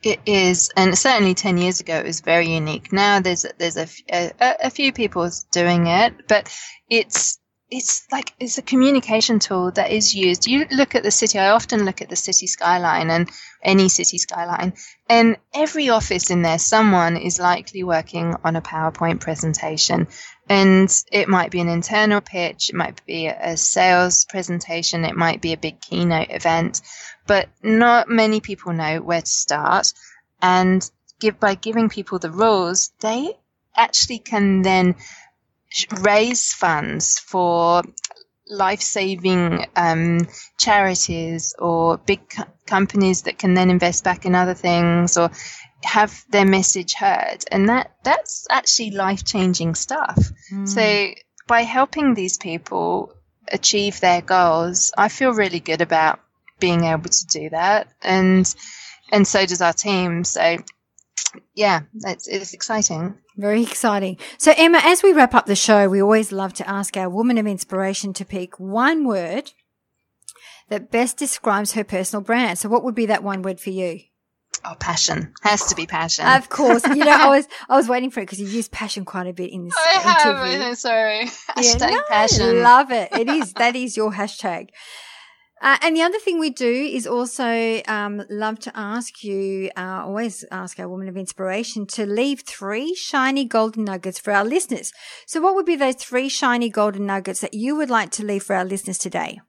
It 0.03 0.19
is, 0.25 0.69
and 0.75 0.97
certainly 0.97 1.33
ten 1.33 1.57
years 1.57 1.79
ago 1.79 1.97
it 1.97 2.05
was 2.05 2.19
very 2.19 2.49
unique. 2.49 2.91
Now 2.91 3.21
there's 3.21 3.45
there's 3.57 3.77
a, 3.77 3.87
a, 4.11 4.31
a 4.65 4.69
few 4.69 4.91
people 4.91 5.29
doing 5.51 5.87
it, 5.87 6.27
but 6.27 6.53
it's 6.89 7.39
it's 7.71 8.05
like 8.11 8.33
it's 8.39 8.57
a 8.57 8.61
communication 8.61 9.39
tool 9.39 9.71
that 9.71 9.91
is 9.91 10.13
used. 10.13 10.45
You 10.45 10.67
look 10.71 10.93
at 10.93 11.03
the 11.03 11.09
city. 11.09 11.39
I 11.39 11.51
often 11.51 11.85
look 11.85 12.01
at 12.01 12.09
the 12.09 12.17
city 12.17 12.47
skyline 12.47 13.09
and 13.09 13.29
any 13.63 13.87
city 13.87 14.17
skyline, 14.17 14.73
and 15.09 15.37
every 15.53 15.89
office 15.89 16.29
in 16.29 16.41
there, 16.41 16.59
someone 16.59 17.15
is 17.15 17.39
likely 17.39 17.83
working 17.83 18.35
on 18.43 18.57
a 18.57 18.61
PowerPoint 18.61 19.21
presentation, 19.21 20.07
and 20.49 20.89
it 21.11 21.29
might 21.29 21.49
be 21.49 21.61
an 21.61 21.69
internal 21.69 22.19
pitch, 22.19 22.69
it 22.69 22.75
might 22.75 23.03
be 23.05 23.27
a 23.27 23.55
sales 23.55 24.25
presentation, 24.25 25.05
it 25.05 25.15
might 25.15 25.41
be 25.41 25.53
a 25.53 25.57
big 25.57 25.79
keynote 25.79 26.29
event, 26.29 26.81
but 27.25 27.49
not 27.61 28.09
many 28.09 28.39
people 28.41 28.73
know 28.73 29.01
where 29.01 29.21
to 29.21 29.27
start. 29.27 29.93
And 30.41 30.89
give 31.19 31.39
by 31.39 31.55
giving 31.55 31.89
people 31.89 32.19
the 32.19 32.31
rules, 32.31 32.91
they 32.99 33.37
actually 33.75 34.19
can 34.19 34.61
then 34.61 34.95
raise 36.01 36.53
funds 36.53 37.19
for 37.19 37.83
life-saving 38.47 39.65
um, 39.75 40.27
charities 40.57 41.55
or 41.57 41.97
big 41.97 42.29
co- 42.29 42.43
companies 42.65 43.23
that 43.23 43.37
can 43.37 43.53
then 43.53 43.69
invest 43.69 44.03
back 44.03 44.25
in 44.25 44.35
other 44.35 44.53
things 44.53 45.17
or 45.17 45.31
have 45.83 46.23
their 46.29 46.45
message 46.45 46.93
heard 46.93 47.39
and 47.51 47.69
that 47.69 47.91
that's 48.03 48.47
actually 48.49 48.91
life-changing 48.91 49.75
stuff 49.75 50.17
mm. 50.51 50.67
so 50.67 51.13
by 51.47 51.61
helping 51.61 52.13
these 52.13 52.37
people 52.37 53.13
achieve 53.49 53.99
their 53.99 54.21
goals 54.21 54.93
i 54.97 55.09
feel 55.09 55.31
really 55.31 55.59
good 55.59 55.81
about 55.81 56.19
being 56.63 56.85
able 56.85 57.09
to 57.09 57.25
do 57.25 57.49
that, 57.49 57.89
and 58.01 58.55
and 59.11 59.27
so 59.27 59.45
does 59.45 59.61
our 59.61 59.73
team. 59.73 60.23
So 60.23 60.55
yeah, 61.53 61.81
it's, 62.05 62.25
it's 62.29 62.53
exciting. 62.53 63.15
Very 63.35 63.63
exciting. 63.63 64.17
So 64.37 64.53
Emma, 64.55 64.79
as 64.81 65.03
we 65.03 65.11
wrap 65.11 65.35
up 65.35 65.45
the 65.45 65.57
show, 65.57 65.89
we 65.89 66.01
always 66.01 66.31
love 66.31 66.53
to 66.53 66.69
ask 66.69 66.95
our 66.95 67.09
woman 67.09 67.37
of 67.37 67.45
inspiration 67.45 68.13
to 68.13 68.23
pick 68.23 68.57
one 68.61 69.05
word 69.05 69.51
that 70.69 70.89
best 70.89 71.17
describes 71.17 71.73
her 71.73 71.83
personal 71.83 72.23
brand. 72.23 72.59
So 72.59 72.69
what 72.69 72.85
would 72.85 72.95
be 72.95 73.07
that 73.07 73.25
one 73.25 73.41
word 73.41 73.59
for 73.59 73.71
you? 73.71 73.99
Oh, 74.63 74.75
passion 74.79 75.33
has 75.41 75.65
to 75.65 75.75
be 75.75 75.85
passion. 75.85 76.25
Of 76.25 76.47
course, 76.47 76.87
you 76.87 77.03
know 77.03 77.11
I 77.11 77.27
was 77.27 77.45
I 77.69 77.75
was 77.75 77.89
waiting 77.89 78.09
for 78.09 78.21
it 78.21 78.27
because 78.27 78.39
you 78.39 78.47
use 78.47 78.69
passion 78.69 79.03
quite 79.03 79.27
a 79.27 79.33
bit 79.33 79.51
in 79.51 79.65
this 79.65 79.73
I 79.77 80.21
interview. 80.23 80.59
Have, 80.59 80.77
sorry, 80.77 81.25
hashtag 81.25 81.81
yeah, 81.81 81.95
no, 81.97 82.03
passion. 82.07 82.61
Love 82.61 82.89
it. 82.93 83.09
It 83.11 83.27
is 83.27 83.51
that 83.55 83.75
is 83.75 83.97
your 83.97 84.13
hashtag. 84.13 84.69
Uh, 85.63 85.77
and 85.81 85.95
the 85.95 86.01
other 86.01 86.19
thing 86.19 86.39
we 86.39 86.49
do 86.49 86.69
is 86.69 87.07
also 87.07 87.81
um, 87.87 88.21
love 88.29 88.59
to 88.59 88.71
ask 88.75 89.23
you, 89.23 89.69
uh, 89.77 90.03
always 90.05 90.43
ask 90.51 90.77
our 90.77 90.89
woman 90.89 91.07
of 91.07 91.15
inspiration 91.15 91.87
to 91.87 92.05
leave 92.05 92.41
three 92.41 92.93
shiny 92.93 93.45
golden 93.45 93.85
nuggets 93.85 94.19
for 94.19 94.33
our 94.33 94.43
listeners. 94.43 94.91
So, 95.25 95.39
what 95.39 95.55
would 95.55 95.65
be 95.65 95.77
those 95.77 95.95
three 95.95 96.27
shiny 96.27 96.69
golden 96.69 97.05
nuggets 97.05 97.39
that 97.39 97.53
you 97.53 97.77
would 97.77 97.89
like 97.89 98.11
to 98.11 98.25
leave 98.25 98.43
for 98.43 98.57
our 98.57 98.65
listeners 98.65 98.97
today? 98.97 99.39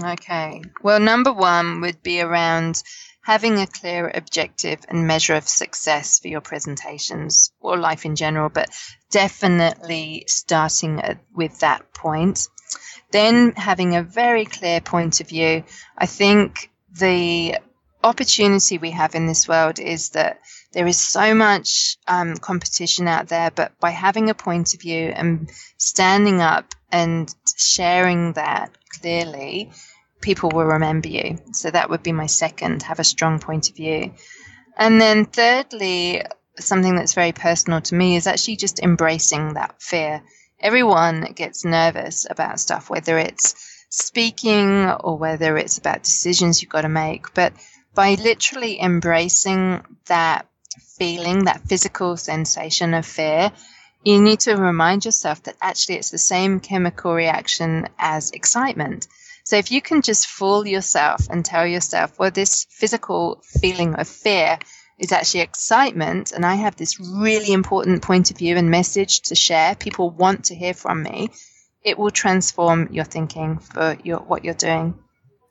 Okay. 0.00 0.62
Well, 0.84 1.00
number 1.00 1.32
one 1.32 1.80
would 1.80 2.04
be 2.04 2.20
around 2.20 2.80
having 3.22 3.58
a 3.58 3.66
clear 3.66 4.12
objective 4.14 4.78
and 4.88 5.08
measure 5.08 5.34
of 5.34 5.48
success 5.48 6.20
for 6.20 6.28
your 6.28 6.40
presentations 6.40 7.52
or 7.58 7.76
life 7.76 8.04
in 8.04 8.14
general, 8.14 8.48
but 8.48 8.68
definitely 9.10 10.22
starting 10.28 11.02
with 11.34 11.58
that 11.58 11.92
point 11.94 12.48
then 13.10 13.52
having 13.52 13.96
a 13.96 14.02
very 14.02 14.44
clear 14.44 14.80
point 14.80 15.20
of 15.20 15.28
view. 15.28 15.64
I 15.96 16.06
think 16.06 16.70
the 16.98 17.58
opportunity 18.02 18.78
we 18.78 18.90
have 18.92 19.14
in 19.14 19.26
this 19.26 19.48
world 19.48 19.78
is 19.78 20.10
that 20.10 20.40
there 20.72 20.86
is 20.86 21.00
so 21.00 21.34
much 21.34 21.96
um, 22.06 22.36
competition 22.36 23.08
out 23.08 23.28
there, 23.28 23.50
but 23.50 23.78
by 23.80 23.90
having 23.90 24.30
a 24.30 24.34
point 24.34 24.74
of 24.74 24.80
view 24.80 25.12
and 25.14 25.50
standing 25.78 26.40
up 26.40 26.74
and 26.92 27.34
sharing 27.56 28.34
that 28.34 28.70
clearly, 29.00 29.70
people 30.20 30.50
will 30.50 30.64
remember 30.64 31.08
you. 31.08 31.38
So 31.52 31.70
that 31.70 31.90
would 31.90 32.02
be 32.02 32.12
my 32.12 32.26
second 32.26 32.82
have 32.82 32.98
a 32.98 33.04
strong 33.04 33.38
point 33.38 33.70
of 33.70 33.76
view. 33.76 34.14
And 34.76 35.00
then, 35.00 35.24
thirdly, 35.24 36.22
something 36.58 36.94
that's 36.94 37.14
very 37.14 37.32
personal 37.32 37.80
to 37.80 37.94
me 37.94 38.16
is 38.16 38.26
actually 38.26 38.56
just 38.56 38.80
embracing 38.80 39.54
that 39.54 39.80
fear. 39.80 40.22
Everyone 40.60 41.32
gets 41.34 41.64
nervous 41.64 42.26
about 42.28 42.58
stuff, 42.60 42.90
whether 42.90 43.16
it's 43.18 43.54
speaking 43.90 44.90
or 44.90 45.16
whether 45.16 45.56
it's 45.56 45.78
about 45.78 46.02
decisions 46.02 46.60
you've 46.60 46.70
got 46.70 46.82
to 46.82 46.88
make. 46.88 47.32
But 47.32 47.52
by 47.94 48.14
literally 48.14 48.80
embracing 48.80 49.82
that 50.06 50.46
feeling, 50.98 51.44
that 51.44 51.62
physical 51.62 52.16
sensation 52.16 52.94
of 52.94 53.06
fear, 53.06 53.52
you 54.04 54.20
need 54.20 54.40
to 54.40 54.56
remind 54.56 55.04
yourself 55.04 55.42
that 55.44 55.56
actually 55.60 55.96
it's 55.96 56.10
the 56.10 56.18
same 56.18 56.60
chemical 56.60 57.14
reaction 57.14 57.88
as 57.98 58.32
excitement. 58.32 59.06
So 59.44 59.56
if 59.56 59.72
you 59.72 59.80
can 59.80 60.02
just 60.02 60.26
fool 60.26 60.66
yourself 60.66 61.28
and 61.30 61.44
tell 61.44 61.66
yourself, 61.66 62.18
well, 62.18 62.30
this 62.30 62.66
physical 62.68 63.42
feeling 63.60 63.94
of 63.94 64.06
fear 64.08 64.58
is 64.98 65.12
actually 65.12 65.40
excitement, 65.40 66.32
and 66.32 66.44
I 66.44 66.54
have 66.56 66.76
this 66.76 66.98
really 66.98 67.52
important 67.52 68.02
point 68.02 68.30
of 68.30 68.38
view 68.38 68.56
and 68.56 68.70
message 68.70 69.20
to 69.22 69.34
share, 69.34 69.74
people 69.74 70.10
want 70.10 70.46
to 70.46 70.54
hear 70.54 70.74
from 70.74 71.02
me, 71.02 71.30
it 71.84 71.98
will 71.98 72.10
transform 72.10 72.88
your 72.92 73.04
thinking 73.04 73.58
for 73.58 73.96
your, 74.02 74.18
what 74.18 74.44
you're 74.44 74.54
doing. 74.54 74.98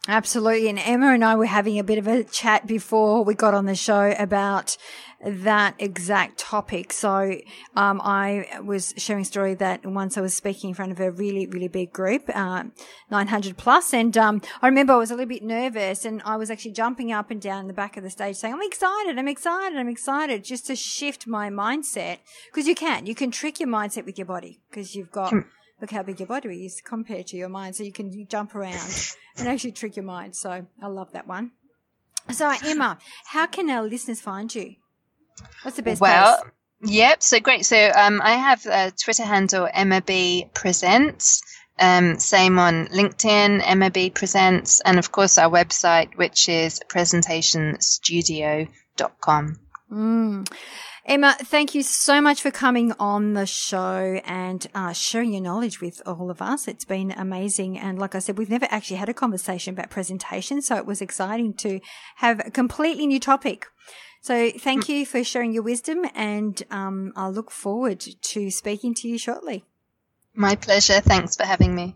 Absolutely. 0.07 0.69
And 0.69 0.79
Emma 0.79 1.13
and 1.13 1.23
I 1.23 1.35
were 1.35 1.45
having 1.45 1.77
a 1.77 1.83
bit 1.83 1.97
of 1.97 2.07
a 2.07 2.23
chat 2.23 2.65
before 2.65 3.23
we 3.25 3.33
got 3.33 3.53
on 3.53 3.65
the 3.65 3.75
show 3.75 4.15
about 4.17 4.77
that 5.25 5.75
exact 5.79 6.37
topic. 6.37 6.93
So, 6.93 7.37
um, 7.75 7.99
I 8.03 8.47
was 8.63 8.93
sharing 8.97 9.23
a 9.23 9.25
story 9.25 9.55
that 9.55 9.85
once 9.85 10.17
I 10.17 10.21
was 10.21 10.33
speaking 10.33 10.69
in 10.69 10.75
front 10.75 10.91
of 10.91 10.99
a 10.99 11.11
really, 11.11 11.47
really 11.47 11.67
big 11.67 11.91
group, 11.91 12.29
uh, 12.33 12.65
900 13.09 13.57
plus. 13.57 13.93
And, 13.93 14.15
um, 14.17 14.41
I 14.61 14.67
remember 14.67 14.93
I 14.93 14.97
was 14.97 15.09
a 15.09 15.15
little 15.15 15.27
bit 15.27 15.43
nervous 15.43 16.05
and 16.05 16.21
I 16.23 16.37
was 16.37 16.51
actually 16.51 16.71
jumping 16.71 17.11
up 17.11 17.31
and 17.31 17.41
down 17.41 17.67
the 17.67 17.73
back 17.73 17.97
of 17.97 18.03
the 18.03 18.11
stage 18.11 18.37
saying, 18.37 18.53
I'm 18.53 18.61
excited, 18.61 19.17
I'm 19.17 19.27
excited, 19.27 19.77
I'm 19.77 19.89
excited, 19.89 20.43
just 20.43 20.67
to 20.67 20.75
shift 20.75 21.27
my 21.27 21.49
mindset. 21.49 22.19
Cause 22.53 22.67
you 22.67 22.75
can, 22.75 23.07
you 23.07 23.15
can 23.15 23.31
trick 23.31 23.59
your 23.59 23.69
mindset 23.69 24.05
with 24.05 24.17
your 24.17 24.27
body 24.27 24.61
because 24.69 24.95
you've 24.95 25.11
got, 25.11 25.31
hmm 25.31 25.39
look 25.82 25.91
how 25.91 26.03
big 26.03 26.19
your 26.19 26.28
body 26.28 26.65
is 26.65 26.82
compared 26.82 27.28
to 27.28 27.38
your 27.38 27.49
mind. 27.49 27.75
So 27.75 27.84
you 27.84 27.91
can 27.91 28.28
jump 28.28 28.55
around 28.55 29.13
and 29.38 29.47
actually 29.47 29.73
trick 29.73 29.95
your 29.95 30.05
mind. 30.05 30.36
So 30.36 30.65
I 30.82 30.88
love 30.88 31.11
that 31.13 31.28
one. 31.28 31.51
So 32.32 32.51
Emma, 32.65 32.97
how 33.25 33.45
can 33.47 33.69
our 33.69 33.84
listeners 33.84 34.19
find 34.19 34.53
you? 34.53 34.75
What's 35.61 35.78
the 35.78 35.84
best 35.84 36.01
well, 36.01 36.41
place? 36.41 36.51
Yep, 36.84 37.23
so 37.23 37.39
great. 37.39 37.65
So 37.65 37.91
um, 37.95 38.21
I 38.23 38.34
have 38.34 38.65
a 38.65 38.91
Twitter 38.91 39.23
handle 39.23 39.69
Emma 39.71 40.01
B 40.01 40.49
Presents. 40.53 41.41
Um, 41.80 42.19
same 42.19 42.57
on 42.57 42.88
LinkedIn, 42.88 43.61
Emma 43.63 43.91
B 43.91 44.09
Presents, 44.09 44.82
and 44.82 44.97
of 44.97 45.11
course 45.11 45.38
our 45.38 45.47
website, 45.49 46.17
which 46.17 46.49
is 46.49 46.82
presentationstudio.com. 46.89 49.59
Mm. 49.91 50.51
Emma, 51.07 51.37
thank 51.39 51.73
you 51.73 51.83
so 51.83 52.19
much 52.19 52.41
for 52.41 52.51
coming 52.51 52.91
on 52.99 53.31
the 53.31 53.45
show 53.45 54.19
and 54.25 54.67
uh, 54.75 54.91
sharing 54.91 55.31
your 55.31 55.41
knowledge 55.41 55.79
with 55.79 56.01
all 56.05 56.29
of 56.29 56.41
us. 56.41 56.67
It's 56.67 56.83
been 56.83 57.11
amazing. 57.11 57.79
And 57.79 57.97
like 57.97 58.13
I 58.13 58.19
said, 58.19 58.37
we've 58.37 58.49
never 58.49 58.67
actually 58.69 58.97
had 58.97 59.07
a 59.07 59.13
conversation 59.13 59.73
about 59.73 59.89
presentation. 59.89 60.61
So 60.61 60.75
it 60.75 60.85
was 60.85 61.01
exciting 61.01 61.53
to 61.59 61.79
have 62.17 62.45
a 62.45 62.51
completely 62.51 63.07
new 63.07 63.21
topic. 63.21 63.67
So 64.21 64.51
thank 64.51 64.89
you 64.89 65.05
for 65.05 65.23
sharing 65.23 65.53
your 65.53 65.63
wisdom 65.63 66.05
and 66.13 66.61
um, 66.71 67.13
I 67.15 67.29
look 67.29 67.51
forward 67.51 68.01
to 68.01 68.51
speaking 68.51 68.93
to 68.95 69.07
you 69.07 69.17
shortly. 69.17 69.63
My 70.35 70.55
pleasure. 70.55 70.99
Thanks 70.99 71.37
for 71.37 71.43
having 71.43 71.73
me. 71.73 71.95